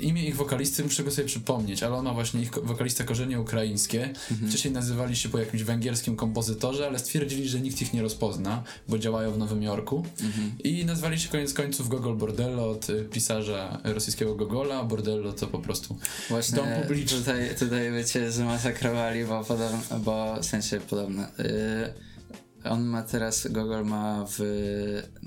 [0.00, 4.04] imię ich wokalisty muszę go sobie przypomnieć, ale ona właśnie ich wokalista korzenie ukraińskie.
[4.30, 4.50] Mhm.
[4.50, 8.98] Wcześniej nazywali się po jakimś węgierskim kompozytorze, ale stwierdzili, że nikt ich nie rozpozna, bo
[8.98, 10.06] działają w Nowym Jorku.
[10.22, 10.52] Mhm.
[10.64, 14.84] I nazwali się koniec końców Gogol Bordello od e, pisarza rosyjskiego Gogola.
[14.84, 17.18] Bordello to po prostu właśnie dom publiczny.
[17.18, 21.28] Tutaj, tutaj wiecie, zmasakrowali, bo, podobno, bo w sensie podobne.
[21.38, 24.38] Yy, on ma teraz, Gogol ma w,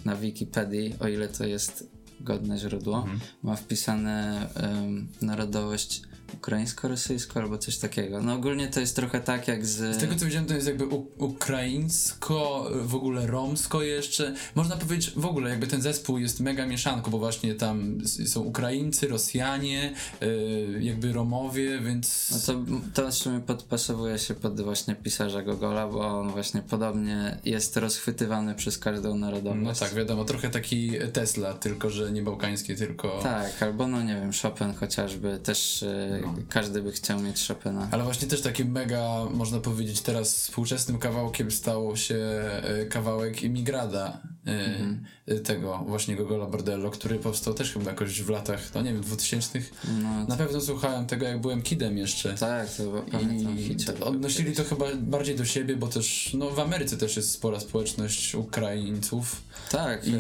[0.06, 3.20] na Wikipedii, o ile to jest godne źródło, mhm.
[3.44, 6.02] ma wpisane um, narodowość
[6.36, 8.22] ukraińsko-rosyjsko albo coś takiego.
[8.22, 9.96] No ogólnie to jest trochę tak jak z...
[9.96, 10.86] Z tego co widziałem to jest jakby
[11.18, 14.34] ukraińsko, w ogóle romsko jeszcze.
[14.56, 19.08] Można powiedzieć w ogóle jakby ten zespół jest mega mieszanką, bo właśnie tam są Ukraińcy,
[19.08, 22.32] Rosjanie, yy, jakby Romowie, więc...
[22.32, 22.62] No to,
[22.94, 28.56] to w sumie podpasowuje się pod właśnie pisarza Gogola, bo on właśnie podobnie jest rozchwytywany
[28.56, 29.62] przez każdą narodowość.
[29.64, 33.20] No tak, wiadomo, trochę taki Tesla, tylko że nie bałkański, tylko...
[33.24, 35.86] Tak, albo no nie wiem, Chopin chociażby też
[36.22, 36.25] no.
[36.50, 37.88] Każdy by chciał mieć Chopina.
[37.92, 44.22] Ale właśnie też takim mega, można powiedzieć, teraz współczesnym kawałkiem stał się e, kawałek Imigrada
[44.46, 45.40] mm -hmm.
[45.40, 49.62] tego właśnie Gogola Bordello, który powstał też chyba jakoś w latach, no nie wiem, 2000.
[50.04, 52.34] No, Na pewno słuchałem tego, jak byłem kidem jeszcze.
[52.34, 53.60] Tak, to pamiętam.
[53.60, 57.60] I odnosili to chyba bardziej do siebie, bo też, no w Ameryce też jest spora
[57.60, 59.42] społeczność Ukraińców.
[59.72, 60.12] Tak, i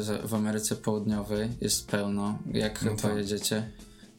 [0.00, 3.68] w, w Ameryce Południowej jest pełno, jak no pojedziecie.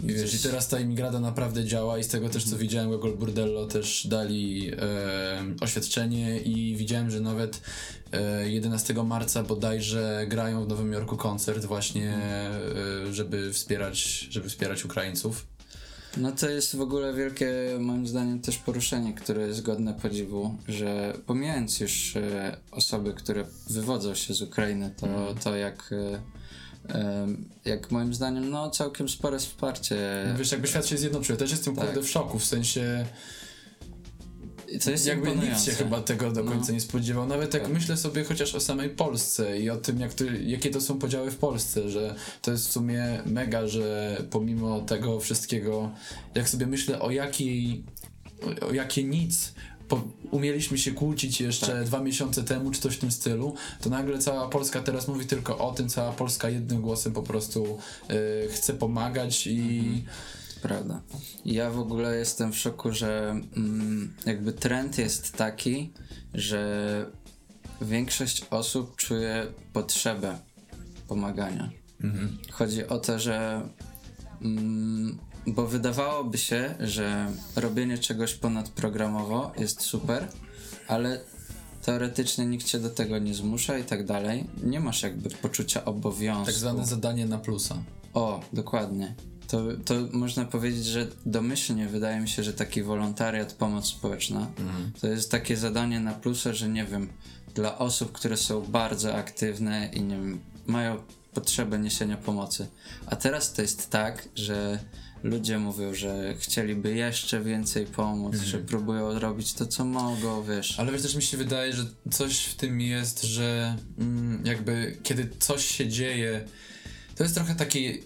[0.03, 2.61] I wiesz, i teraz ta imigrada naprawdę działa i z tego też co mhm.
[2.61, 7.61] widziałem, Google Burdello też dali e, oświadczenie i widziałem, że nawet
[8.11, 13.97] e, 11 marca bodajże grają w Nowym Jorku koncert właśnie, e, żeby wspierać,
[14.29, 15.45] żeby wspierać Ukraińców.
[16.17, 21.13] No to jest w ogóle wielkie, moim zdaniem, też poruszenie, które jest godne podziwu, że
[21.25, 25.37] pomijając już e, osoby, które wywodzą się z Ukrainy, to, mhm.
[25.37, 26.21] to jak e,
[27.65, 29.95] jak moim zdaniem, no całkiem spore wsparcie.
[30.37, 31.33] Wiesz, jakby świat się zjednoczył.
[31.33, 31.85] Ja też jestem tak.
[31.85, 33.05] kurde w szoku, w sensie
[34.79, 36.73] co jest jakby nikt się chyba tego do końca no.
[36.73, 37.27] nie spodziewał.
[37.27, 37.71] Nawet jak tak.
[37.71, 41.31] myślę sobie chociaż o samej Polsce i o tym, jak to, jakie to są podziały
[41.31, 45.91] w Polsce, że to jest w sumie mega, że pomimo tego wszystkiego,
[46.35, 47.83] jak sobie myślę o jakiej
[48.69, 49.53] o jakie nic
[49.87, 51.83] po, umieliśmy się kłócić jeszcze tak.
[51.83, 55.57] dwa miesiące temu, czy coś w tym stylu, to nagle cała Polska teraz mówi tylko
[55.57, 57.77] o tym, cała Polska jednym głosem po prostu
[58.11, 59.79] y, chce pomagać i.
[59.79, 60.01] Mhm.
[60.61, 61.01] Prawda.
[61.45, 65.93] Ja w ogóle jestem w szoku, że mm, jakby trend jest taki,
[66.33, 67.05] że
[67.81, 70.37] większość osób czuje potrzebę
[71.07, 71.69] pomagania.
[72.03, 72.37] Mhm.
[72.51, 73.61] Chodzi o to, że
[74.41, 80.27] mm, bo wydawałoby się, że robienie czegoś ponadprogramowo jest super,
[80.87, 81.19] ale
[81.81, 84.45] teoretycznie nikt cię do tego nie zmusza i tak dalej.
[84.63, 86.45] Nie masz jakby poczucia obowiązku.
[86.45, 87.75] Tak zwane zadanie na plusa.
[88.13, 89.15] O, dokładnie.
[89.47, 94.91] To, to można powiedzieć, że domyślnie wydaje mi się, że taki wolontariat, pomoc społeczna, mhm.
[95.01, 97.09] to jest takie zadanie na plusa, że nie wiem,
[97.55, 100.97] dla osób, które są bardzo aktywne i nie wiem, mają
[101.33, 102.67] potrzebę niesienia pomocy.
[103.05, 104.79] A teraz to jest tak, że
[105.23, 110.79] ludzie mówią, że chcieliby jeszcze więcej pomóc, że próbują robić to, co mogą, wiesz.
[110.79, 115.29] Ale wiesz, też mi się wydaje, że coś w tym jest, że mm, jakby kiedy
[115.39, 116.45] coś się dzieje,
[117.15, 118.01] to jest trochę taki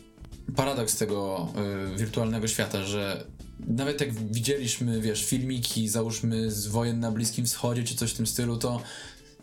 [0.56, 1.48] paradoks tego
[1.94, 3.26] y, wirtualnego świata, że
[3.68, 8.28] nawet jak widzieliśmy, wiesz, filmiki, załóżmy z wojen na Bliskim Wschodzie czy coś w tym
[8.28, 8.82] stylu, to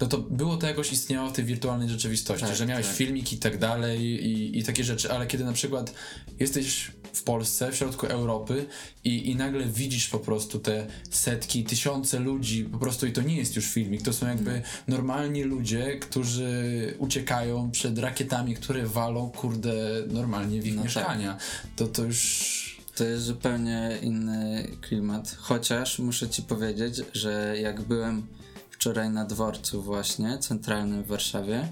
[0.01, 2.97] no to było to jakoś istniało w tej wirtualnej rzeczywistości, Tak, że miałeś tak.
[2.97, 5.95] filmik i tak dalej i, i takie rzeczy, ale kiedy na przykład
[6.39, 8.67] jesteś w Polsce, w środku Europy
[9.05, 13.37] i, i nagle widzisz po prostu te setki, tysiące ludzi, po prostu i to nie
[13.37, 14.63] jest już filmik, to są jakby Mm.
[14.89, 19.73] normalni ludzie, którzy uciekają przed rakietami, które walą, kurde,
[20.09, 20.85] normalnie w ich No tak.
[20.85, 21.39] mieszkania.
[21.77, 22.79] To to już...
[22.95, 25.37] To jest zupełnie inny klimat.
[25.39, 28.27] Chociaż muszę ci powiedzieć, że jak byłem
[28.71, 31.69] wczoraj na dworcu właśnie, centralnym w Warszawie,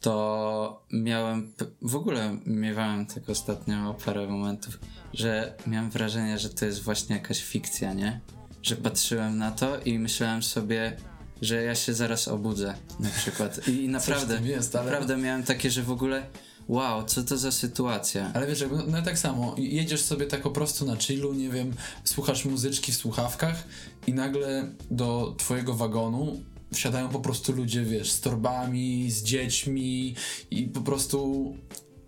[0.00, 4.78] to miałem, w ogóle miewałem tak ostatnio parę momentów,
[5.14, 8.20] że miałem wrażenie, że to jest właśnie jakaś fikcja, nie?
[8.62, 10.96] Że patrzyłem na to i myślałem sobie,
[11.42, 13.68] że ja się zaraz obudzę na przykład.
[13.68, 16.26] I naprawdę, jest, ale- naprawdę miałem takie, że w ogóle
[16.68, 18.30] wow, co to za sytuacja?
[18.34, 21.74] Ale wiesz, jakby, no tak samo, jedziesz sobie tak po prostu na chillu, nie wiem,
[22.04, 23.64] słuchasz muzyczki w słuchawkach
[24.06, 26.40] i nagle do twojego wagonu
[26.72, 30.14] wsiadają po prostu ludzie, wiesz, z torbami, z dziećmi
[30.50, 31.54] i po prostu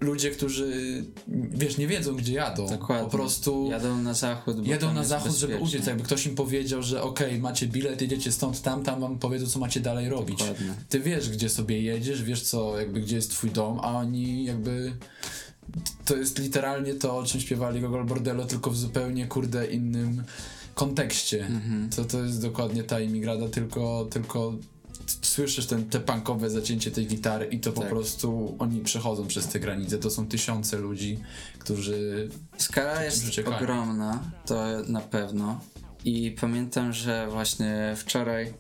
[0.01, 1.05] ludzie, którzy,
[1.51, 2.69] wiesz, nie wiedzą, gdzie jadą.
[2.69, 3.05] Dokładnie.
[3.05, 4.57] Po prostu Jadą na zachód.
[4.81, 5.87] Tam na zachód, żeby uciec.
[5.87, 9.59] Jakby ktoś im powiedział, że okej, macie bilet, jedziecie stąd, tam, tam wam powiedzą, co
[9.59, 10.39] macie dalej robić.
[10.39, 10.75] Dokładnie.
[10.89, 14.93] Ty wiesz, gdzie sobie jedziesz, wiesz co, jakby gdzie jest twój dom, a oni jakby
[16.05, 20.25] to jest literalnie to, o czym śpiewali Gogol Bordello, tylko w zupełnie, kurde, innym
[20.75, 21.47] kontekście.
[21.47, 21.91] Mhm.
[21.91, 24.55] To, to jest dokładnie ta imigrada, tylko, tylko
[25.23, 27.91] słyszysz ten, te punkowe zacięcie tej gitary i to po Tak.
[27.91, 29.99] prostu oni przechodzą przez te granice.
[29.99, 31.19] To są tysiące ludzi,
[31.59, 32.29] którzy...
[32.59, 33.57] Skala jest uciekają.
[33.57, 35.61] ogromna, to na pewno.
[36.05, 38.55] I pamiętam, że właśnie wczoraj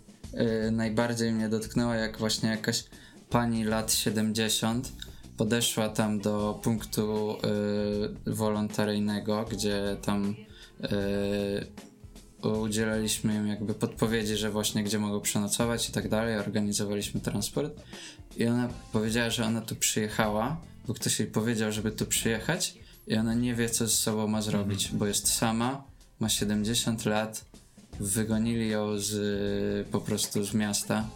[0.66, 2.84] y, najbardziej mnie dotknęła, jak właśnie jakaś
[3.30, 4.92] pani lat 70
[5.36, 7.36] podeszła tam do punktu
[8.26, 10.34] y, wolontaryjnego, gdzie tam
[10.84, 11.89] y,
[12.42, 17.80] udzielaliśmy im jakby podpowiedzi, że właśnie gdzie mogą przenocować i tak dalej, organizowaliśmy transport.
[18.36, 22.74] I ona powiedziała, że ona tu przyjechała, bo ktoś jej powiedział, żeby tu przyjechać
[23.06, 25.84] i ona nie wie, co z sobą ma zrobić, bo jest sama,
[26.20, 27.44] ma 70 lat,
[28.00, 31.08] wygonili ją z, po prostu z miasta,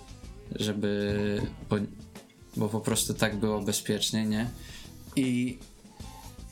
[0.57, 1.77] żeby, bo,
[2.57, 4.51] bo po prostu tak było bezpiecznie, nie?
[5.17, 5.59] I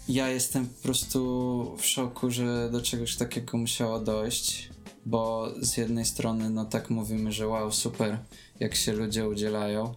[0.09, 4.71] ja jestem po prostu w szoku, że do czegoś takiego musiało dojść,
[5.07, 8.19] bo z jednej strony, no tak mówimy, że wow, super,
[8.61, 9.95] jak się ludzie udzielają,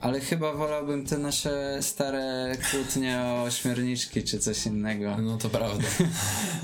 [0.00, 5.16] ale chyba wolałbym te nasze stare kłótnie o śmierniczki czy coś innego.
[5.22, 5.88] No to prawda.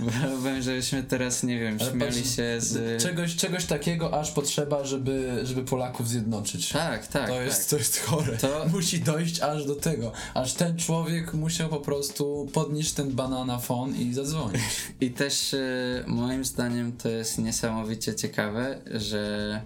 [0.00, 3.02] Wolałbym, żebyśmy teraz, nie wiem, Ale śmiali patrz, się z...
[3.02, 6.68] Czegoś, czegoś takiego aż potrzeba, żeby, żeby Polaków zjednoczyć.
[6.68, 7.46] Tak, tak, To tak.
[7.46, 8.36] jest, to jest chore.
[8.36, 10.12] To- Musi dojść aż do tego.
[10.34, 14.62] Aż ten człowiek musiał po prostu podnieść ten bananafon i zadzwonić.
[15.00, 15.58] I też e,
[16.06, 19.60] moim zdaniem to jest niesamowicie ciekawe, że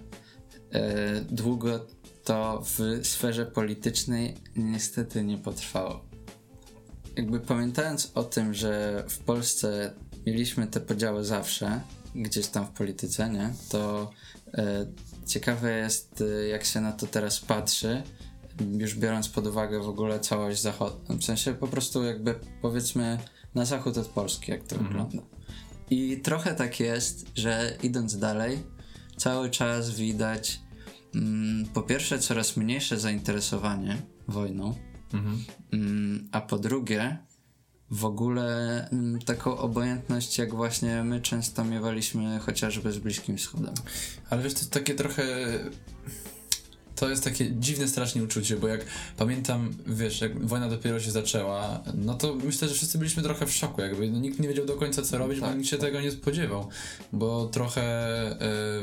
[0.71, 1.79] e, długo
[2.23, 6.05] to w sferze politycznej niestety nie potrwało.
[7.15, 9.93] Jakby pamiętając o tym, że w Polsce
[10.25, 11.81] mieliśmy te podziały zawsze,
[12.15, 13.53] gdzieś tam w polityce, nie?
[13.69, 14.11] To
[14.53, 14.85] e,
[15.25, 18.03] ciekawe jest, e, jak się na to teraz patrzy,
[18.77, 21.17] już biorąc pod uwagę w ogóle całość zachodnią.
[21.17, 23.17] W sensie po prostu jakby powiedzmy
[23.55, 25.23] na zachód od Polski, jak to wygląda.
[25.89, 28.63] I trochę tak jest, że idąc dalej,
[29.17, 30.59] cały czas widać
[31.73, 34.75] po pierwsze coraz mniejsze zainteresowanie wojną,
[35.73, 37.17] mm, a po drugie
[37.91, 43.73] w ogóle mm, taką obojętność, jak właśnie my często miewaliśmy chociażby z Bliskim Wschodem.
[44.29, 45.23] Ale wiesz, to jest takie trochę.
[46.95, 48.85] To jest takie dziwne strasznie uczucie, bo jak
[49.17, 53.51] pamiętam, wiesz, jak wojna dopiero się zaczęła, no to myślę, że wszyscy byliśmy trochę w
[53.51, 56.01] szoku, jakby no, nikt nie wiedział do końca co robić, bo Tak, nikt się tego
[56.01, 56.69] nie spodziewał,
[57.13, 57.81] bo trochę
[58.41, 58.81] e,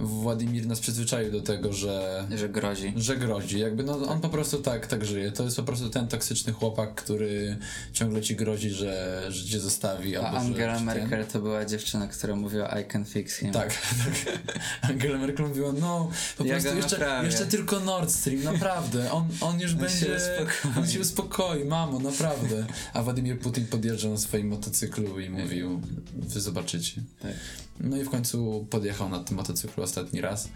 [0.00, 2.92] Władimir nas przyzwyczaił do tego, że Że grozi.
[2.96, 3.60] że grozi.
[3.60, 5.32] Jakby no, on po prostu tak, tak żyje.
[5.32, 7.56] To jest po prostu ten toksyczny chłopak, który
[7.92, 10.16] ciągle ci grozi, że, że cię zostawi.
[10.16, 13.52] A Angela że Merkel to była dziewczyna, która mówiła I can fix him.
[13.52, 13.68] Tak,
[14.04, 14.38] tak.
[14.82, 17.26] Angela Merkel mówiła, no po Ja prostu jeszcze, naprawię.
[17.28, 19.12] jeszcze tylko Nord Stream, naprawdę.
[19.12, 20.16] On, on już On się będzie.
[20.16, 20.82] uspokoi.
[20.82, 22.66] on się uspokoi, mamo, naprawdę.
[22.92, 25.80] A Władimir Putin podjeżdżał na swoim motocyklu i mówił,
[26.12, 27.02] wy zobaczycie.
[27.22, 27.32] Tak.
[27.80, 30.48] No i w końcu podjechał na tym motocyklu ostatni raz.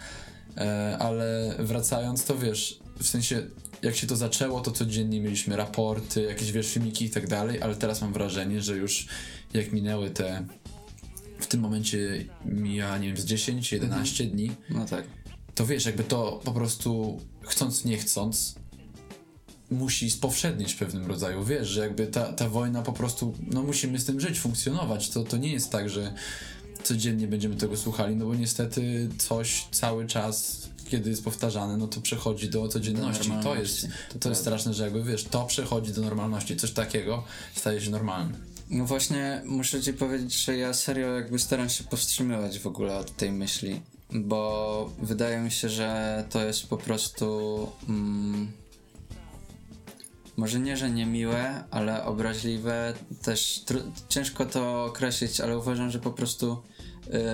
[0.57, 3.47] E, ale wracając, to wiesz, w sensie
[3.83, 7.77] jak się to zaczęło, to codziennie mieliśmy raporty, jakieś wiesz, filmiki i tak dalej, ale
[7.77, 9.07] teraz mam wrażenie, że już
[9.55, 10.47] jak minęły te
[11.39, 15.05] w tym momencie mija, nie wiem, z 10-11 dni, No tak.
[15.55, 18.55] to wiesz, jakby to po prostu chcąc, nie chcąc
[19.71, 23.99] musi spowszednieć w pewnym rodzaju, wiesz, że jakby ta, ta wojna po prostu, no musimy
[23.99, 26.15] z tym żyć, funkcjonować, to, to nie jest tak, że
[26.85, 32.01] codziennie będziemy tego słuchali, no bo niestety coś cały czas, kiedy jest powtarzane, no to
[32.01, 34.35] przechodzi do codzienności, to normalności, jest, to to, jest prawda.
[34.35, 38.39] straszne, że jakby wiesz, to przechodzi do normalności, coś takiego staje się normalne.
[38.71, 43.17] No właśnie, muszę ci powiedzieć, że ja serio jakby staram się powstrzymywać w ogóle od
[43.17, 47.69] tej myśli, bo wydaje mi się, że to jest po prostu.
[47.89, 48.53] Mm,
[50.37, 52.95] może nie, że niemiłe, ale obraźliwe.
[53.23, 53.65] Też
[54.09, 56.63] ciężko to określić, ale uważam, że po prostu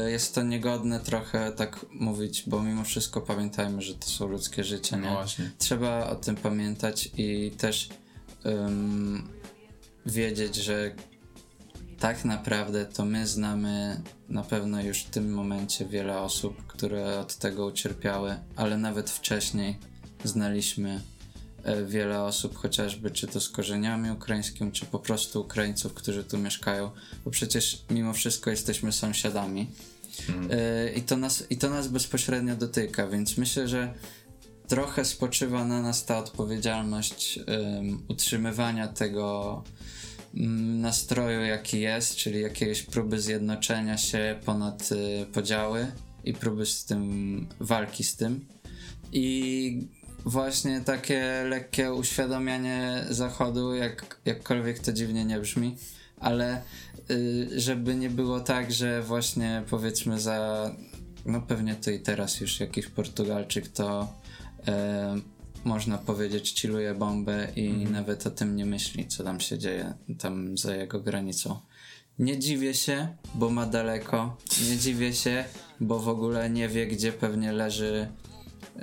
[0.07, 4.65] y, jest to niegodne trochę tak mówić, bo mimo wszystko pamiętajmy, że to są ludzkie
[4.65, 5.03] życie, nie?
[5.03, 5.51] No właśnie.
[5.59, 7.89] Trzeba o tym pamiętać i też
[8.47, 9.29] ym,
[10.07, 10.95] wiedzieć, że
[11.99, 17.37] tak naprawdę to my znamy na pewno już w tym momencie wiele osób, które od
[17.37, 19.79] tego ucierpiały, ale nawet wcześniej
[20.25, 21.01] znaliśmy
[21.87, 26.91] wiele osób, chociażby czy to z korzeniami ukraińskimi, czy po prostu Ukraińców, którzy tu mieszkają,
[27.25, 29.67] bo przecież mimo wszystko jesteśmy sąsiadami.
[30.51, 33.95] E, I, to nas, I to nas bezpośrednio dotyka, więc myślę, że
[34.69, 39.63] trochę spoczywa na nas ta odpowiedzialność em, utrzymywania tego
[40.35, 45.87] mm, nastroju, jaki jest, czyli jakiejś próby zjednoczenia się ponad y, podziały
[46.25, 48.47] i próby z tym walki z tym.
[49.13, 49.89] I
[50.25, 55.77] właśnie takie lekkie uświadamianie Zachodu, jak, jakkolwiek to dziwnie nie brzmi,
[56.21, 56.63] ale
[57.11, 60.71] y, żeby nie było tak, że właśnie powiedzmy za
[61.27, 64.09] no pewnie to i teraz już jakiś Portugalczyk to
[64.69, 65.21] e,
[65.65, 70.59] można powiedzieć chilluje bombę i nawet o tym nie myśli, co tam się dzieje tam
[70.59, 71.61] za jego granicą.
[72.19, 74.37] Nie dziwię się, bo ma daleko.
[74.71, 75.45] Nie dziwię się,
[75.81, 78.09] bo w ogóle nie wie, gdzie pewnie leży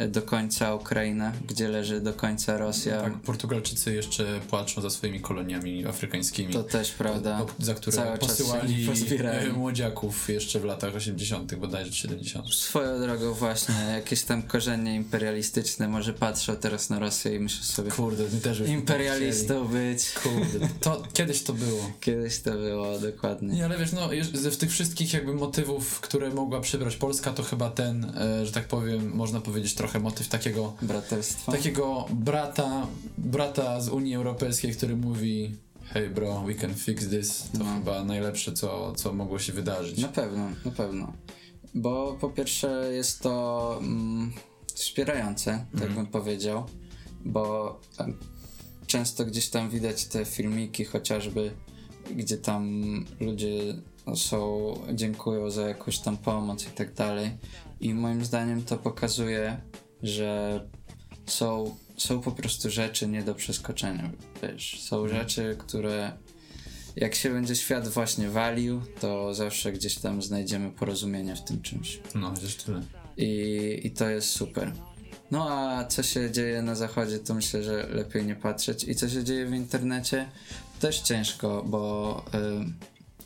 [0.10, 3.02] do końca Ukraina, gdzie leży do końca Rosja.
[3.02, 6.54] Tak, Portugalczycy jeszcze płaczą za swoimi koloniami afrykańskimi.
[6.54, 7.46] To też prawda.
[7.60, 8.88] za które Cały posyłali
[9.24, 12.54] e, młodziaków jeszcze w latach 80., bodajże 70.
[12.54, 17.92] Swoją drogą właśnie, jakieś tam korzenie imperialistyczne, może patrzą teraz na Rosję i myślą sobie
[17.92, 20.14] Kurde, my też imperialistą być.
[20.14, 20.36] tak chcieli.
[20.36, 21.92] Kurde, to kiedyś to było.
[22.00, 23.56] Kiedyś to było, dokładnie.
[23.56, 27.44] Nie, ale wiesz, no ze w tych wszystkich jakby motywów, które mogła przybrać Polska, to
[27.44, 31.52] chyba ten, e, że tak powiem, można powiedzieć trochę motyw takiego Braterstwo.
[31.52, 35.56] takiego brata, brata z Unii Europejskiej, który mówi
[35.94, 37.74] hey bro, we can fix this, to No.
[37.74, 39.98] chyba najlepsze, co, co mogło się wydarzyć.
[39.98, 41.14] Na pewno, na pewno.
[41.76, 44.32] Bo po pierwsze jest to mm,
[44.74, 46.66] wspierające, tak bym powiedział,
[47.26, 47.80] bo
[48.88, 51.52] często gdzieś tam widać te filmiki chociażby,
[52.16, 52.84] gdzie tam
[53.20, 53.76] ludzie
[54.16, 57.32] są, dziękują za jakąś tam pomoc i tak dalej.
[57.80, 59.62] I moim zdaniem to pokazuje,
[60.04, 60.62] że
[61.26, 64.10] są, są po prostu rzeczy nie do przeskoczenia.
[64.44, 66.12] Wiesz, są rzeczy, które
[66.96, 72.00] jak się będzie świat właśnie walił, to zawsze gdzieś tam znajdziemy porozumienie w tym czymś.
[72.16, 72.82] No, chociaż tyle.
[73.18, 74.74] I, I to jest super.
[75.32, 78.84] No a co się dzieje na zachodzie, to myślę, że lepiej nie patrzeć.
[78.84, 80.30] I co się dzieje w internecie,
[80.80, 82.26] też ciężko, bo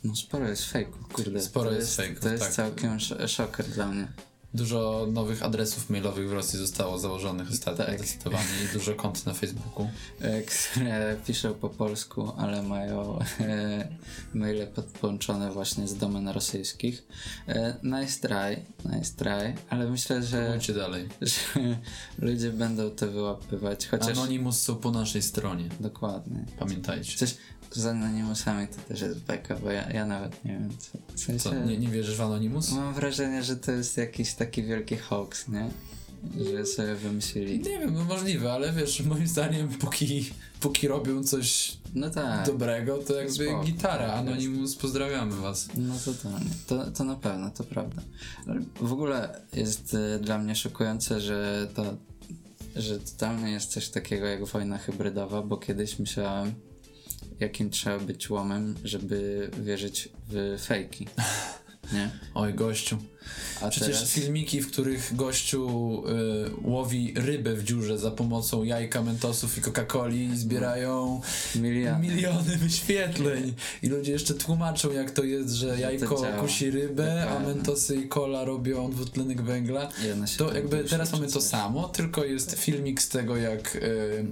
[0.04, 1.40] no sporo jest fejku, kurde.
[1.40, 2.52] Sporo to jest fejków, To jest tak.
[2.52, 4.08] całkiem sz- szoker dla mnie.
[4.54, 7.98] Dużo nowych adresów mailowych w Rosji zostało założonych ostatnio Tak.
[7.98, 9.88] zdecydowanie i dużo kont na Facebooku.
[10.20, 13.88] e, które piszą po polsku, ale mają e,
[14.34, 17.02] maile podłączone właśnie z domen rosyjskich.
[17.48, 21.08] E, nice try, nice try, ale myślę, że, dalej.
[21.22, 21.76] że
[22.18, 25.68] ludzie będą to wyłapywać, chociaż Anonymous są po naszej stronie.
[25.80, 26.44] dokładnie.
[26.58, 27.18] Pamiętajcie.
[27.18, 27.36] Coś
[27.72, 31.50] z anonimusami to też jest beka, bo ja, ja nawet nie wiem, co, w sensie,
[31.50, 32.72] Co, nie, nie wierzysz w Anonymous?
[32.72, 35.70] Mam wrażenie, że to jest jakiś taki wielki hoax, nie?
[36.54, 37.58] Że sobie wymyślili.
[37.58, 40.30] Nie wiem, no możliwe, ale wiesz, moim zdaniem póki,
[40.60, 42.46] póki robią coś No tak.
[42.46, 44.06] dobrego, to jakby Spoko, gitara.
[44.06, 45.68] tak, Anonymous, pozdrawiamy was.
[45.76, 48.02] No totalnie, to, to na pewno, to prawda.
[48.80, 51.96] W ogóle jest e, dla mnie szokujące, że to,
[52.76, 56.54] że totalnie jest coś takiego jak wojna hybrydowa, bo kiedyś myślałem,
[57.40, 61.06] jakim trzeba być łomem, żeby wierzyć w fejki.
[61.92, 62.10] Nie?
[62.34, 62.98] Oj, gościu.
[63.62, 64.10] A Przecież teraz?
[64.10, 65.68] filmiki, w których gościu
[66.08, 71.20] y, łowi rybę w dziurze za pomocą jajka, mentosów i Coca-Coli zbierają
[71.56, 72.08] Miliony.
[72.08, 73.54] miliony wyświetleń.
[73.82, 78.44] I ludzie jeszcze tłumaczą, jak to jest, że jajko kusi rybę, a mentosy i cola
[78.44, 79.88] robią dwutlenek węgla.
[80.38, 84.24] To jakby teraz mamy to samo, tylko jest filmik z tego, jak y,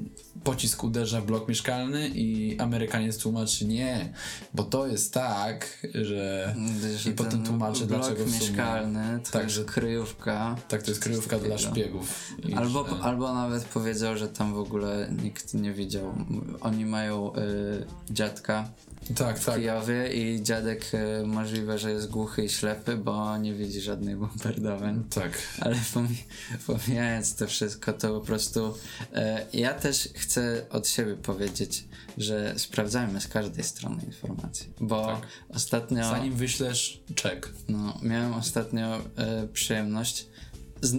[0.45, 4.13] pocisk uderza w blok mieszkalny i Amerykaniec tłumaczy nie,
[4.55, 6.55] bo to jest tak, że
[6.99, 8.41] Że i potem tłumaczy, dlaczego w sumie-
[8.87, 10.57] mieszkalny to Tak, jest kryjówka.
[10.69, 12.33] tak, to jest kryjówka dla szpiegów.
[12.45, 16.15] I Albo, że- albo nawet powiedział, że tam w ogóle nikt nie widział.
[16.61, 18.69] Oni mają y, dziadka
[19.15, 19.57] tak, w tak.
[19.57, 20.85] Kijowie i dziadek
[21.23, 25.05] y, możliwe, że jest głuchy i ślepy, bo nie widzi żadnych bombardowań.
[25.11, 25.33] Tak.
[25.61, 26.25] Ale pomi-
[26.67, 28.75] pomijając to wszystko, to po prostu
[29.15, 31.85] e, ja też chcę od siebie powiedzieć,
[32.19, 35.27] że sprawdzajmy z każdej strony informacje, bo Tak.
[35.49, 37.49] ostatnio Zanim wyślesz czek.
[37.69, 40.27] no, miałem ostatnio e, przyjemność
[40.83, 40.97] z,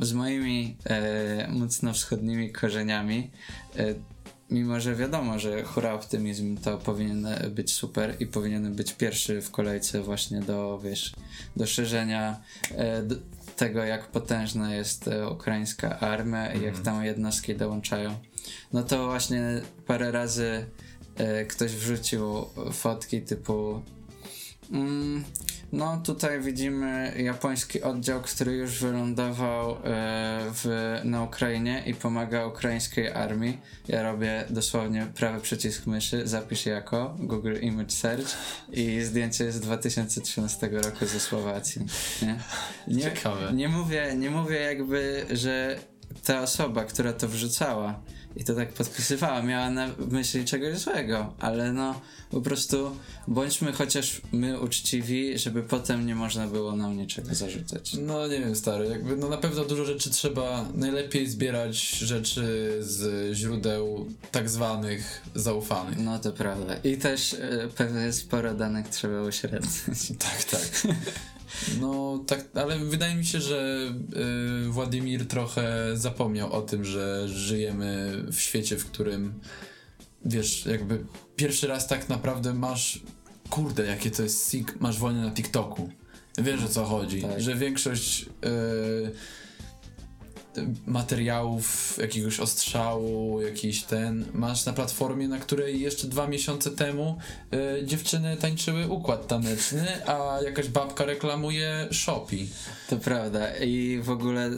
[0.00, 3.30] z moimi e, mocno wschodnimi korzeniami
[3.76, 3.94] e,
[4.54, 9.50] mimo, że wiadomo, że hura optymizm to powinien być super i powinien być pierwszy w
[9.50, 11.14] kolejce właśnie do, wiesz,
[11.56, 12.40] do szerzenia
[12.70, 13.16] e, d-
[13.56, 18.14] tego, jak potężna jest e, ukraińska armia i jak tam jednostki dołączają.
[18.72, 20.66] No to właśnie parę razy
[21.16, 23.82] e, ktoś wrzucił fotki typu
[24.72, 25.24] Mm,
[25.74, 29.76] no tutaj widzimy japoński oddział, który już wylądował e,
[30.54, 33.58] w, na Ukrainie i pomaga ukraińskiej armii.
[33.88, 38.36] Ja robię dosłownie prawy przycisk myszy, zapisz jako Google Image Search
[38.72, 41.86] i zdjęcie jest z 2013 roku ze Słowacji.
[42.22, 42.38] Nie?
[42.88, 43.52] Nie, Ciekawe.
[43.52, 45.78] Nie mówię, nie mówię jakby, że
[46.24, 48.00] ta osoba, która to wrzucała
[48.36, 52.96] i to tak podpisywała, miała na myśli czegoś złego, ale no po prostu
[53.28, 57.96] bądźmy chociaż my uczciwi, żeby potem nie można było nam niczego zarzucać.
[58.00, 63.32] No nie wiem, stary, jakby no na pewno dużo rzeczy trzeba najlepiej zbierać rzeczy z
[63.36, 65.98] źródeł tak zwanych zaufanych.
[65.98, 66.74] No to prawda.
[66.84, 69.72] I też e, pewnie sporo danych trzeba uśrednić.
[70.18, 70.94] Tak, tak.
[71.80, 73.88] No tak, ale wydaje mi się, że
[74.66, 79.34] y, Władimir trochę zapomniał o tym, że żyjemy w świecie, w którym
[80.24, 81.04] wiesz, jakby
[81.36, 83.00] pierwszy raz tak naprawdę masz
[83.50, 85.90] kurde, jakie to jest sick, masz wojnę na TikToku.
[86.38, 87.40] Wiesz o co chodzi, Tak.
[87.40, 88.26] że większość y,
[90.86, 97.18] materiałów, jakiegoś ostrzału, jakiś ten, masz na platformie, na której jeszcze dwa miesiące temu
[97.80, 102.48] y, dziewczyny tańczyły układ taneczny, a jakaś babka reklamuje Shopee.
[102.88, 103.56] To prawda.
[103.56, 104.50] I w ogóle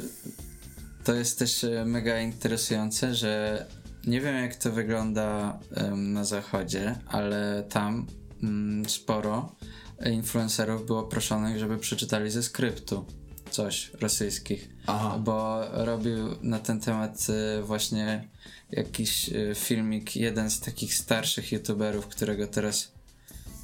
[1.04, 3.66] to jest też e, mega interesujące, że
[4.06, 8.06] nie wiem jak to wygląda em, na zachodzie, ale tam
[8.42, 9.56] mm, sporo
[10.12, 13.04] influencerów było proszonych, żeby przeczytali ze skryptu
[13.50, 14.75] coś rosyjskich.
[14.86, 15.18] Aha.
[15.18, 18.24] Bo robił na ten temat e, właśnie
[18.70, 22.92] jakiś e, filmik jeden z takich starszych youtuberów, którego teraz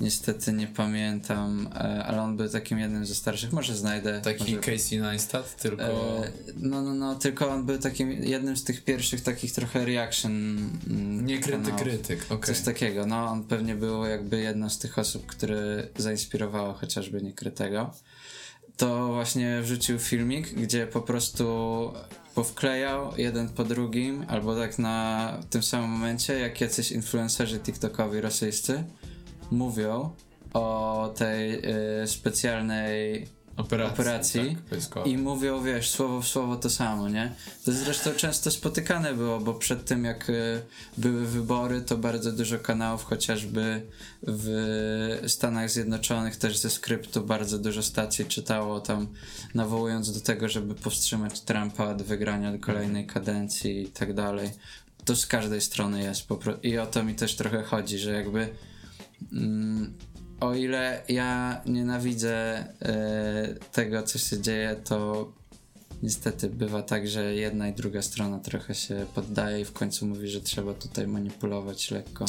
[0.01, 4.21] niestety nie pamiętam, e, ale on był takim jednym ze starszych, może znajdę.
[4.21, 4.73] Taki może...
[4.73, 5.83] Casey Neistat, tylko...
[5.83, 10.33] E, no, no, no, tylko on był takim jednym z tych pierwszych takich trochę reaction.
[10.91, 11.83] mm, nie krytyk, kanałów.
[11.83, 12.55] krytyk, okej.
[12.55, 17.95] Coś takiego, no on pewnie był jakby jedną z tych osób, które zainspirowało chociażby Niekrytego.
[18.77, 21.45] To właśnie wrzucił filmik, gdzie po prostu
[22.35, 28.85] powklejał jeden po drugim, albo tak na tym samym momencie, jak jacyś influencerzy TikTokowi rosyjscy
[29.51, 30.11] mówią
[30.53, 31.63] o tej
[32.03, 33.27] y, specjalnej
[33.57, 33.95] Operacji.
[34.01, 34.57] operacji
[34.91, 37.33] Tak, i mówią, wiesz, słowo w słowo to samo, nie?
[37.65, 40.63] To zresztą często spotykane było, bo przed tym jak y,
[40.99, 43.83] były wybory, to bardzo dużo kanałów, chociażby
[44.23, 49.09] w Stanach Zjednoczonych też ze skryptu bardzo dużo stacji czytało tam,
[49.55, 54.51] nawołując do tego, żeby powstrzymać Trumpa od wygrania kolejnej kadencji i tak dalej.
[55.05, 58.11] To z każdej strony jest po pro- i o to mi też trochę chodzi, że
[58.11, 58.49] jakby
[59.33, 59.95] mm,
[60.43, 65.29] o ile ja nienawidzę e, tego, co się dzieje, to
[66.03, 70.29] niestety bywa tak, że jedna i druga strona trochę się poddaje i w końcu mówi,
[70.29, 72.25] że trzeba tutaj manipulować lekko.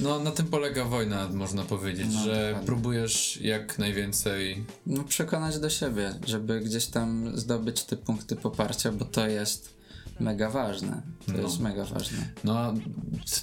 [0.00, 2.66] No, na tym polega wojna, można powiedzieć, No, że dokładnie.
[2.66, 4.64] próbujesz jak najwięcej.
[4.86, 9.75] No, przekonać do siebie, żeby gdzieś tam zdobyć te punkty poparcia, bo to jest
[10.20, 11.02] mega ważne.
[11.26, 11.38] To No.
[11.38, 12.18] jest mega ważne.
[12.44, 12.74] No,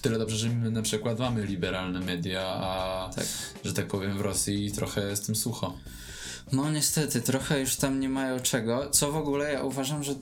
[0.02, 3.26] tyle dobrze, że my na przykład mamy liberalne media, a Tak.
[3.66, 5.74] że tak powiem w Rosji trochę z tym sucho.
[6.52, 10.16] No niestety, trochę już tam nie mają czego, co w ogóle ja uważam, że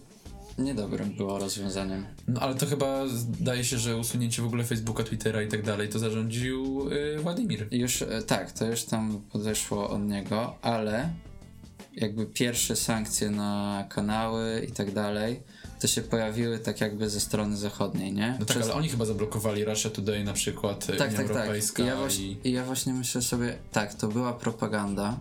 [0.57, 2.05] niedobrym było rozwiązaniem.
[2.27, 5.89] No ale to chyba zdaje się, że usunięcie w ogóle Facebooka, Twittera i tak dalej
[5.89, 7.67] to zarządził yy, Władimir.
[7.71, 11.09] Już e, tak, to już tam podeszło od niego, ale
[11.93, 15.39] jakby pierwsze sankcje na kanały i tak dalej,
[15.81, 18.35] to się pojawiły tak jakby ze strony zachodniej, nie?
[18.39, 21.85] No tak, Przez- ale oni chyba zablokowali Russia Today na przykład, tak, Unia Europejska I
[21.85, 22.47] ja, właśnie, i...
[22.47, 25.19] I ja właśnie myślę sobie, tak, to była propaganda,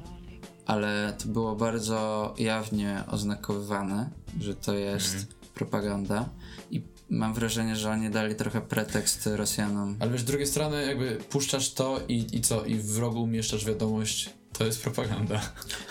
[0.67, 5.27] ale to było bardzo jawnie oznakowywane, że to jest Mhm.
[5.55, 6.29] propaganda
[6.71, 9.97] i mam wrażenie, że oni dali trochę pretekst Rosjanom.
[10.01, 13.65] Ale wiesz, z drugiej strony jakby puszczasz to i, i co, i w rogu umieszczasz
[13.65, 14.31] wiadomość,
[14.61, 15.41] to jest propaganda.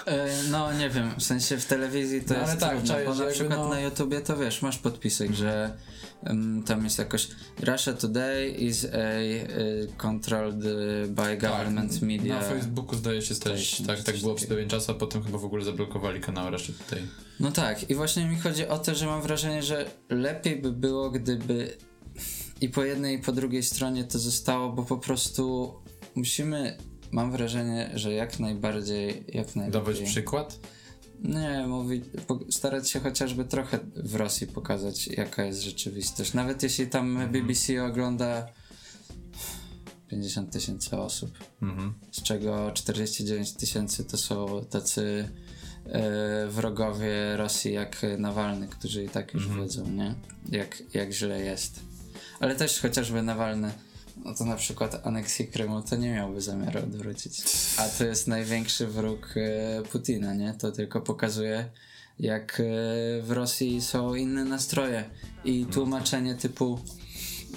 [0.05, 3.07] E, no nie wiem, w sensie w telewizji to No, ale jest tak, trudno, czaisz,
[3.07, 5.77] bo na przykład no- na YouTubie to wiesz, masz podpisek, że
[6.23, 7.27] em, tam jest jakoś
[7.59, 10.63] Russia Today is a, y, controlled
[11.07, 12.35] by government media.
[12.35, 15.37] Na Facebooku zdaje się Station, tak, coś tak było przez pewien czas, a potem chyba
[15.37, 17.07] w ogóle zablokowali kanał Russia Today.
[17.39, 21.11] No tak, i właśnie mi chodzi o to, że mam wrażenie, że lepiej by było,
[21.11, 21.77] gdyby
[22.61, 25.73] i po jednej, i po drugiej stronie to zostało, bo po prostu
[26.15, 26.77] musimy,
[27.11, 29.81] mam wrażenie, że jak najbardziej, jak najlepiej.
[29.81, 30.59] Dawać przykład?
[31.23, 32.03] Nie, mówić,
[32.49, 36.33] starać się chociażby trochę w Rosji pokazać, jaka jest rzeczywistość.
[36.33, 37.31] Nawet jeśli tam Mhm.
[37.31, 38.47] BBC ogląda
[40.07, 41.31] 50 tysięcy osób,
[41.61, 41.93] Mhm.
[42.11, 45.29] z czego 49 tysięcy to są tacy
[45.85, 49.61] e, wrogowie Rosji jak Nawalny, którzy i tak już Mhm.
[49.63, 50.15] wiedzą, nie?
[50.49, 51.79] Jak, jak źle jest.
[52.39, 53.71] Ale też chociażby Nawalny,
[54.25, 57.41] no to na przykład aneksję Krymu to nie miałby zamiaru odwrócić.
[57.77, 60.53] A to jest największy wróg e, Putina, nie?
[60.53, 61.69] To tylko pokazuje,
[62.19, 62.63] jak e,
[63.21, 65.09] w Rosji są inne nastroje
[65.45, 66.79] i tłumaczenie typu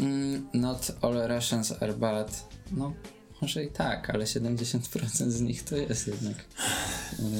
[0.00, 2.48] mm, not all Russians are bad.
[2.72, 2.92] No,
[3.42, 6.36] może i tak, ale 70% z nich to jest jednak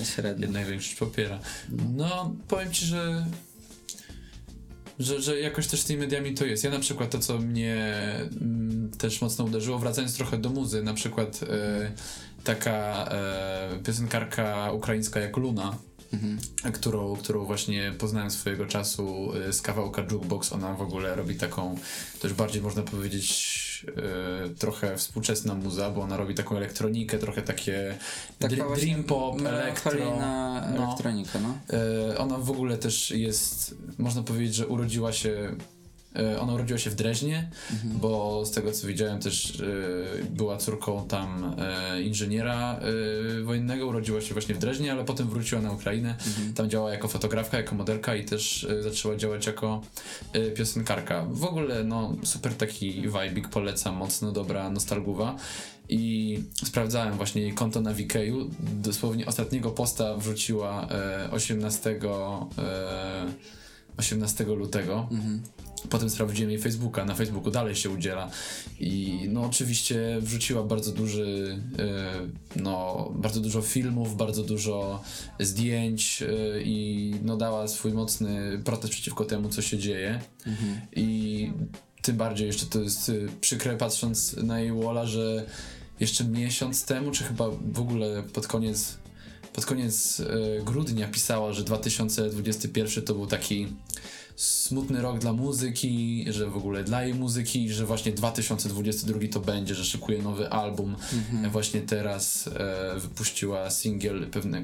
[0.01, 0.47] e, średnio.
[0.47, 1.39] Jednak większość popiera.
[1.97, 3.27] No, powiem ci, że
[4.99, 6.65] że, że jakoś też z tymi mediami to jest.
[6.65, 7.95] Ja na przykład to, co mnie
[8.41, 11.93] mm, też mocno uderzyło, wracając trochę do muzy, na przykład e,
[12.45, 15.79] taka e, piosenkarka ukraińska jak Luna,
[16.13, 16.39] Mhm.
[16.73, 20.53] którą, którą właśnie poznałem swojego czasu e, z kawałka Jukebox.
[20.53, 21.77] Ona w ogóle robi taką,
[22.21, 27.95] też bardziej można powiedzieć, e, trochę współczesna muza, bo ona robi taką elektronikę, trochę takie
[28.39, 29.93] Taka dr- dream pop, elektro.
[30.21, 30.85] No.
[30.87, 31.59] elektronika, no.
[32.13, 35.55] E, Ona w ogóle też jest, można powiedzieć, że urodziła się.
[36.17, 37.99] E, Ona urodziła się w Dreźnie, Mhm.
[38.01, 42.81] bo z tego co widziałem też e, była córką tam e, inżyniera
[43.45, 46.15] wojennego, urodziła się właśnie w Dreźnie, ale potem wróciła na Ukrainę.
[46.27, 46.55] Mhm.
[46.55, 49.83] Tam działała jako fotografka, jako modelka i też zaczęła działać jako
[50.57, 51.27] piosenkarka.
[51.31, 55.37] W ogóle no super taki vibik, polecam, mocno dobra nostalgowa.
[55.89, 58.51] I sprawdzałem właśnie jej konto na Wikeju.
[58.61, 63.27] Dosłownie ostatniego posta wrzuciła e, 18, e,
[63.97, 65.09] 18 lutego.
[65.11, 65.43] Mhm.
[65.91, 68.31] Potem sprawdziłem jej Facebooka, na Facebooku dalej się udziela
[68.81, 75.03] i no oczywiście wrzuciła bardzo duży, e, no bardzo dużo filmów, bardzo dużo
[75.41, 80.81] zdjęć e, i no dała swój mocny protest przeciwko temu, co się dzieje Mhm.
[80.97, 81.51] i
[82.03, 85.47] tym bardziej jeszcze to jest e, przykre patrząc na jej walla, że
[86.01, 88.99] jeszcze miesiąc temu, czy chyba w ogóle pod koniec
[89.53, 93.69] pod koniec e, grudnia pisała, że 2021 to był taki
[94.37, 99.75] smutny rok dla muzyki, że w ogóle dla jej muzyki, że właśnie 2022 to będzie,
[99.75, 100.97] że szykuje nowy album.
[101.13, 101.51] Mhm.
[101.51, 104.63] Właśnie teraz e, wypuściła singiel pewne, e,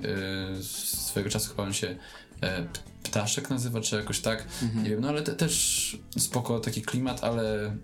[0.62, 1.96] swojego czasu chyba on się
[2.42, 2.66] e,
[3.02, 4.44] Ptaszek nazywa, czy jakoś tak.
[4.62, 4.84] Mhm.
[4.84, 7.76] Nie wiem, no ale te, też spoko taki klimat, ale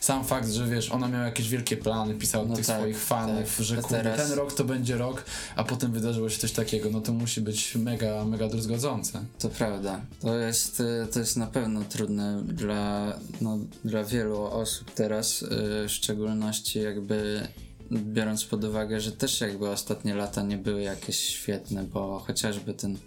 [0.00, 3.56] sam fakt, że wiesz, ona miała jakieś wielkie plany, pisała No tych tak, swoich fanów,
[3.56, 3.66] tak.
[3.66, 5.24] że kurde, ten rok to będzie rok,
[5.56, 9.24] a potem wydarzyło się coś takiego, no to musi być mega, mega druzgodzące.
[9.38, 10.00] To prawda.
[10.20, 15.48] To jest, y, to jest na pewno trudne dla, no, dla wielu osób teraz, y,
[15.88, 17.48] w szczególności jakby
[17.92, 22.98] biorąc pod uwagę, że też jakby ostatnie lata nie były jakieś świetne, bo chociażby ten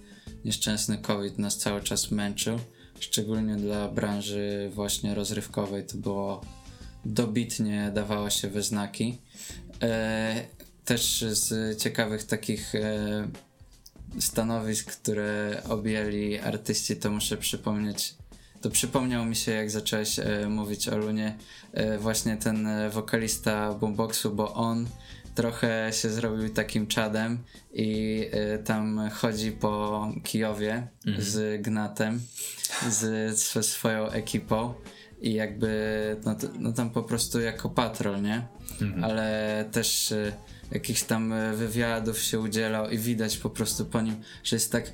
[0.46, 2.60] nieszczęsny COVID nas cały czas męczył,
[3.00, 6.42] szczególnie dla branży właśnie rozrywkowej to było
[7.14, 9.18] dobitnie dawało się we znaki.
[9.82, 10.44] E,
[10.86, 13.28] też z ciekawych takich e,
[14.20, 18.16] stanowisk, które objęli artyści, to muszę przypomnieć.
[18.62, 21.38] To przypomniał mi się, jak zacząłeś e, mówić o Lunie,
[21.74, 24.88] e, właśnie ten e, wokalista Boomboxu, bo on
[25.36, 27.38] trochę się zrobił takim czadem
[27.74, 28.26] i
[28.66, 30.88] tam chodzi po Kijowie
[31.18, 32.22] z Gnatem,
[32.90, 34.74] z, ze swoją ekipą
[35.22, 38.48] i jakby no, no tam po prostu jako patrol, nie?
[39.04, 40.34] Ale też e,
[40.72, 44.92] jakichś tam e, wywiadów się udzielał i widać po prostu po nim, że jest tak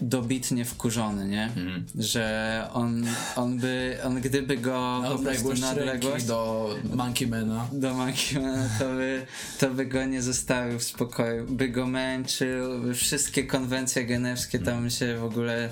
[0.00, 1.44] dobitnie wkurzony, nie?
[1.44, 1.84] Mhm.
[1.98, 3.04] Że on,
[3.36, 7.66] on by, on gdyby go Na po prostu odległość na odległość do Monkeymana.
[7.72, 9.26] do Mankimana, to by,
[9.58, 14.90] to by go nie zostawił w spokoju, by go męczył, by wszystkie konwencje genewskie tam
[14.90, 15.68] się w ogóle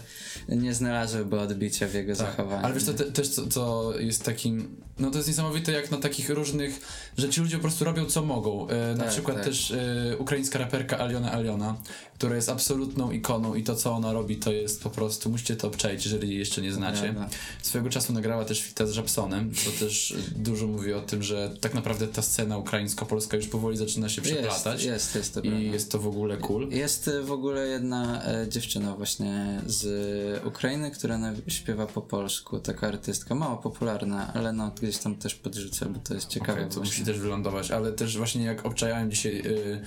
[0.48, 2.56] nie znalazłyby odbicia w jego zachowaniu.
[2.56, 2.64] Tak.
[2.64, 4.87] Ale wiesz, to te, też co, co jest takim.
[4.98, 6.80] No to jest niesamowite, jak na takich różnych.
[7.18, 8.68] że ci ludzie po prostu robią co mogą.
[8.68, 9.46] E, na Tak, przykład tak.
[9.46, 11.76] też e, ukraińska raperka Aliona Aliona,
[12.14, 15.30] która jest absolutną ikoną i to, co ona robi, to jest po prostu.
[15.30, 17.02] musicie to obczaić, jeżeli jeszcze nie znacie.
[17.02, 17.28] prawda.
[17.62, 21.50] Swojego czasu nagrała też fita z Japsonem, co też e, dużo mówi o tym, że
[21.60, 24.84] tak naprawdę ta scena ukraińsko-polska już powoli zaczyna się przeplatać.
[24.84, 25.66] Jest, jest, jest to I prawda.
[25.66, 26.68] jest to w ogóle cool.
[26.70, 31.18] Jest y, w ogóle jedna e, dziewczyna właśnie z Ukrainy, która
[31.48, 36.14] śpiewa po polsku, taka artystka, mało popularna, ale no gdzieś tam też podrzucę, bo to
[36.14, 36.90] jest ciekawe Okej, to właśnie.
[36.90, 39.80] musi też wylądować, ale też właśnie jak obczajałem dzisiaj y,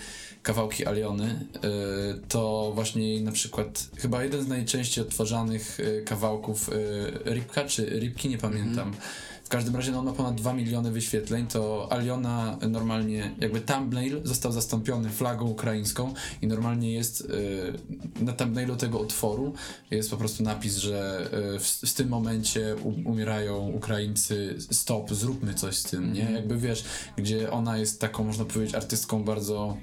[0.44, 7.34] kawałki Aliony, y, to właśnie na przykład chyba jeden z najczęściej odtwarzanych y, kawałków y,
[7.34, 8.94] Ripka czy Ripki, nie pamiętam.
[8.94, 14.52] W każdym razie no, ma ponad 2 miliony wyświetleń, to Aliona normalnie, jakby thumbnail został
[14.52, 17.74] zastąpiony flagą ukraińską i normalnie jest y,
[18.24, 19.54] na thumbnailu tego utworu
[19.92, 25.54] jest po prostu napis, że y, w, w tym momencie u, umierają Ukraińcy, stop, zróbmy
[25.54, 26.32] coś z tym, nie?
[26.32, 26.84] Jakby wiesz,
[27.18, 29.78] gdzie ona jest taką, można powiedzieć, artystką bardzo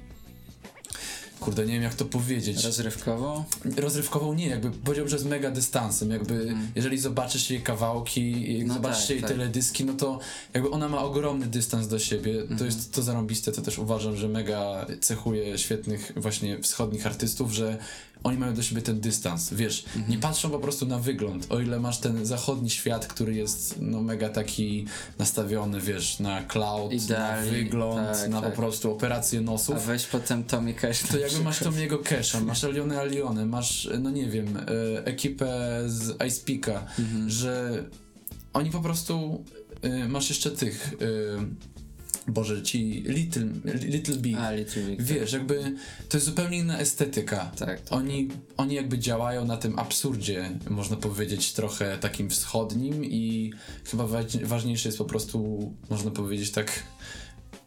[1.39, 2.63] kurde, nie wiem jak to powiedzieć.
[2.63, 3.45] Rozrywkowo?
[3.77, 8.73] Rozrywkową nie, jakby powiedziałbym, że z mega dystansem, jakby jeżeli zobaczysz jej kawałki, i No
[8.73, 9.29] zobaczysz tak, jej tak.
[9.29, 10.19] teledyski, no to
[10.53, 14.27] jakby ona ma ogromny dystans do siebie, to jest to zarąbiste, to też uważam, że
[14.27, 17.77] mega cechuje świetnych właśnie wschodnich artystów, że
[18.23, 21.79] oni mają do siebie ten dystans, wiesz, nie patrzą po prostu na wygląd, o ile
[21.79, 24.85] masz ten zachodni świat, który jest no mega taki
[25.19, 28.49] nastawiony, wiesz, na cloud, Idealnie, na wygląd, tak, na tak.
[28.49, 29.75] po prostu operację nosów.
[29.75, 31.03] A weź potem Tommy Cash.
[31.03, 36.23] To jakby masz Tomiego Casha, masz Alione Alione, masz, no nie wiem, e, ekipę z
[36.27, 36.85] Ice Peaka,
[37.27, 37.83] że
[38.53, 39.43] oni po prostu,
[39.81, 41.78] e, masz jeszcze tych, e,
[42.33, 43.45] Boże, ci Little,
[43.81, 45.01] little Big, A, Little Big.
[45.01, 45.75] wiesz, jakby
[46.09, 47.51] to jest zupełnie inna estetyka.
[47.57, 47.81] Tak, tak.
[47.89, 48.27] Oni,
[48.57, 53.53] oni jakby działają na tym absurdzie, można powiedzieć, trochę takim wschodnim i
[53.91, 55.59] chyba wa- ważniejsze jest po prostu,
[55.89, 56.83] można powiedzieć tak,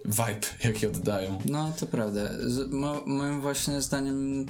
[0.05, 1.39] vibe, jaki oddają.
[1.45, 2.21] No, to prawda.
[2.47, 4.47] Z, mo, moim właśnie zdaniem,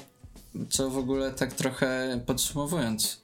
[0.71, 3.23] co w ogóle tak trochę podsumowując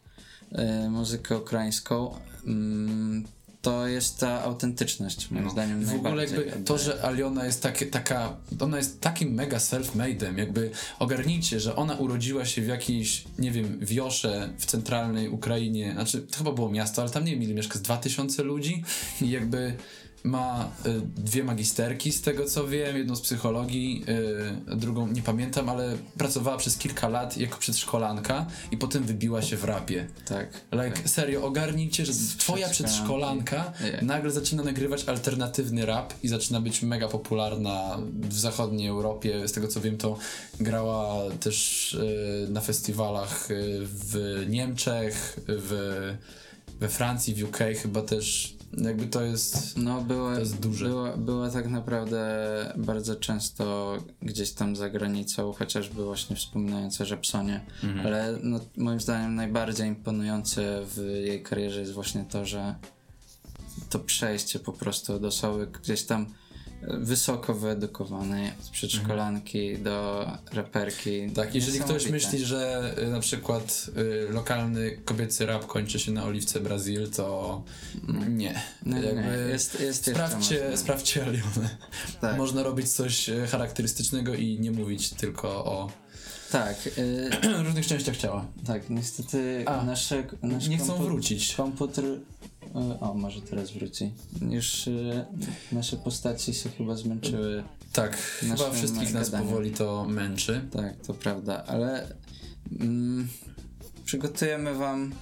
[0.52, 2.14] e, muzykę ukraińską,
[2.46, 3.24] mm,
[3.62, 5.92] to jest ta autentyczność, moim zdaniem No.
[5.92, 10.70] W ogóle jakby to, że Aliona jest takie, taka, ona jest takim mega self-made'em, jakby
[10.98, 16.38] ogarnijcie, że ona urodziła się w jakiejś, nie wiem, wiosze w centralnej Ukrainie, znaczy to
[16.38, 18.84] chyba było miasto, ale tam nie wiem ile mieszka, z 2000 ludzi
[19.22, 19.76] i jakby
[20.24, 24.04] ma y, dwie magisterki z tego co wiem, jedną z psychologii,
[24.72, 29.56] y, drugą nie pamiętam, ale pracowała przez kilka lat jako przedszkolanka i potem wybiła się
[29.56, 30.06] w rapie.
[30.24, 30.48] Tak.
[30.72, 34.06] Like, serio, ogarnijcie, że twoja przedszkolanka Nie.
[34.06, 39.48] nagle zaczyna nagrywać alternatywny rap i zaczyna być mega popularna w zachodniej Europie.
[39.48, 40.18] Z tego co wiem, to
[40.60, 41.94] grała też
[42.46, 46.14] e, na festiwalach e, w Niemczech, w,
[46.80, 48.57] we Francji, w UK chyba też.
[48.72, 49.76] Jakby to jest.
[49.76, 50.88] No, była, To jest duże.
[50.88, 52.38] Była, była tak naprawdę
[52.76, 58.06] bardzo często gdzieś tam za granicą, chociażby właśnie wspominając o Żepsonie, Mhm.
[58.06, 60.96] ale no, moim zdaniem najbardziej imponujące w
[61.26, 62.74] jej karierze jest właśnie to, że
[63.90, 66.26] to przejście po prostu od osoby gdzieś tam
[66.82, 71.30] wysoko wyedukowanej, z przedszkolanki do raperki.
[71.30, 73.86] Tak, jeżeli ktoś myśli, że y, na przykład
[74.28, 77.62] y, lokalny kobiecy rap kończy się na Oliwce Brazil, to
[78.28, 78.62] nie.
[78.86, 81.76] No, nie, Jakby jest, jest jeszcze sprawdźcie, sprawdźcie Alionę.
[82.20, 82.36] Tak.
[82.36, 85.90] Można robić coś e, charakterystycznego i nie mówić tylko o
[86.52, 87.30] Tak, y,
[87.64, 88.46] różnych częściach ciała.
[88.66, 91.54] tak, niestety A, nasze, nasz Nie chcą kompu- wrócić.
[91.54, 92.04] Komputer.
[93.00, 94.12] O, może teraz wróci.
[94.50, 95.24] Już y,
[95.72, 97.64] nasze postaci się chyba zmęczyły.
[97.92, 100.60] Tak, chyba wszystkich nas powoli to męczy.
[100.72, 102.06] Tak, to prawda, ale
[102.80, 103.28] mm,
[104.04, 105.12] przygotujemy wam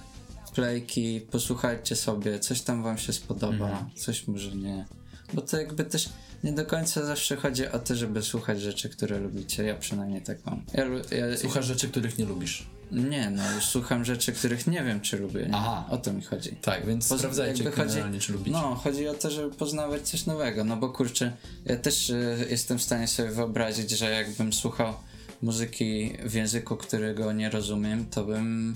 [0.55, 3.85] playki, posłuchajcie sobie, coś tam wam się spodoba, Mhm.
[3.95, 4.85] coś może nie.
[5.33, 6.09] Bo to jakby też
[6.43, 9.63] nie do końca zawsze chodzi o to, żeby słuchać rzeczy, które lubicie.
[9.63, 10.61] Ja przynajmniej tak mam.
[10.73, 10.85] Ja,
[11.17, 12.67] ja, Słuchasz rzeczy, których nie lubisz.
[12.91, 15.39] Nie, no już słucham rzeczy, których nie wiem, czy lubię.
[15.45, 15.55] Nie?
[15.55, 15.85] Aha.
[15.89, 16.49] O to mi chodzi.
[16.61, 18.51] Tak, więc Poza- sprawdzajcie chodzi- czy lubicie.
[18.51, 21.31] No, chodzi o to, żeby poznawać coś nowego, no bo kurczę,
[21.65, 24.93] ja też y, jestem w stanie sobie wyobrazić, że jakbym słuchał
[25.41, 28.75] muzyki w języku, którego nie rozumiem, to bym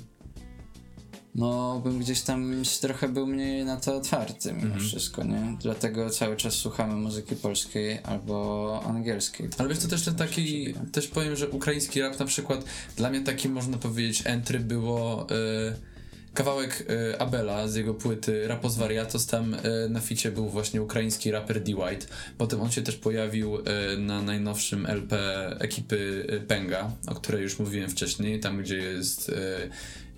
[1.36, 4.82] no bym gdzieś tam trochę był mniej na to otwarty mimo Mhm.
[4.82, 5.58] wszystko, nie?
[5.62, 9.50] Dlatego cały czas słuchamy muzyki polskiej albo angielskiej.
[9.58, 12.66] Ale wiesz, to też ten taki, też powiem, że ukraiński rap na przykład,
[12.98, 15.92] dla mnie takim można powiedzieć entry było e,
[16.34, 19.60] kawałek e, Abela z jego płyty Rapos Variatos, tam e,
[19.90, 21.76] na ficie był właśnie ukraiński raper D.
[21.76, 22.08] White,
[22.38, 25.16] potem on się też pojawił e, na najnowszym LP
[25.60, 29.34] ekipy Penga, o której już mówiłem wcześniej, tam gdzie jest e,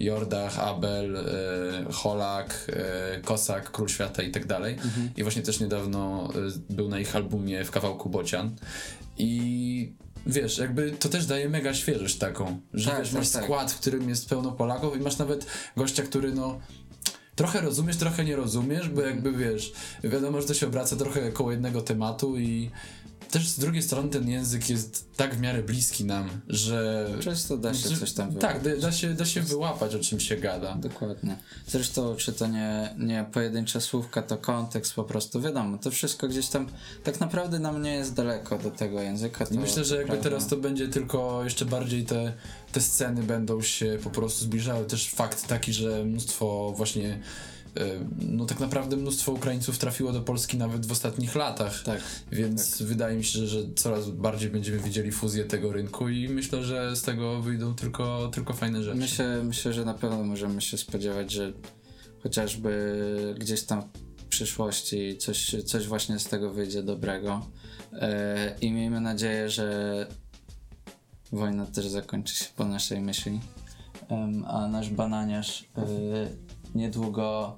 [0.04, 1.24] Jordach, Abel, e,
[1.92, 4.78] Holak, e, Kosak, Król Świata i tak dalej.
[5.18, 6.30] I właśnie też niedawno
[6.70, 8.56] e, był na ich albumie w kawałku Bocian.
[9.18, 9.94] I
[10.26, 13.44] wiesz, jakby to też daje mega świeżość taką, że Tak, wiesz, tak, masz tak.
[13.44, 15.46] skład, w którym jest pełno Polaków i masz nawet
[15.78, 16.60] gościa, który no
[17.36, 19.74] trochę rozumiesz, trochę nie rozumiesz, bo jakby wiesz,
[20.04, 22.70] wiadomo, że to się obraca trochę koło jednego tematu i
[23.34, 27.10] też z drugiej strony ten język jest tak w miarę bliski nam, że...
[27.20, 30.36] Często da się coś tam Tak, da, da, się, da się wyłapać, o czym się
[30.36, 30.76] gada.
[30.76, 31.38] Dokładnie.
[31.68, 36.48] Zresztą, czy to nie, nie pojedyncze słówka, to kontekst po prostu, wiadomo, to wszystko gdzieś
[36.48, 36.68] tam
[37.04, 39.46] tak naprawdę nam nie jest daleko do tego języka.
[39.52, 40.24] Myślę, że jakby prawda.
[40.24, 42.34] teraz to będzie tylko jeszcze bardziej te,
[42.72, 44.86] te sceny będą się po prostu zbliżały.
[44.86, 47.20] Też fakt taki, że mnóstwo właśnie,
[48.20, 51.84] no tak naprawdę mnóstwo Ukraińców trafiło do Polski nawet w ostatnich latach.
[51.84, 52.02] Tak.
[52.32, 56.64] Więc wydaje mi się, że, że coraz bardziej będziemy widzieli fuzję tego rynku i myślę,
[56.64, 58.98] że z tego wyjdą tylko, tylko fajne rzeczy.
[58.98, 61.54] Myślę, myślę, że na pewno możemy się spodziewać, że
[62.24, 63.82] chociażby gdzieś tam
[64.18, 67.46] w przyszłości coś, coś właśnie z tego wyjdzie dobrego.
[67.94, 70.08] E, I miejmy nadzieję, że
[71.32, 73.40] wojna też zakończy się po naszej myśli.
[74.48, 75.84] A nasz bananiarz e,
[76.76, 77.58] niedługo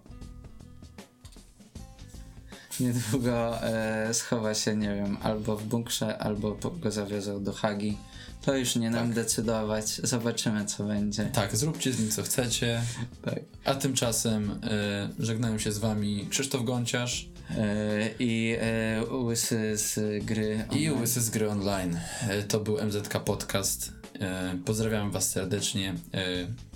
[2.80, 7.97] niedługo e, schowa się, nie wiem, albo w bunkrze, albo go zawiozą do Hagi.
[8.41, 9.86] To już nie nam decydować.
[10.03, 11.26] Zobaczymy, co będzie.
[11.26, 12.82] Tak, zróbcie z nim co chcecie.
[13.26, 13.39] Tak.
[13.65, 20.65] A tymczasem e, żegnają się z wami Krzysztof Gąciarz E, I e, łysy z gry.
[20.71, 21.01] i online.
[21.01, 21.99] Łysy z gry online.
[22.30, 23.91] E, to był MZK Podcast.
[24.19, 25.93] E, pozdrawiam was serdecznie.
[26.13, 26.23] E,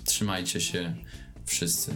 [0.04, 0.94] trzymajcie się
[1.46, 1.94] wszyscy.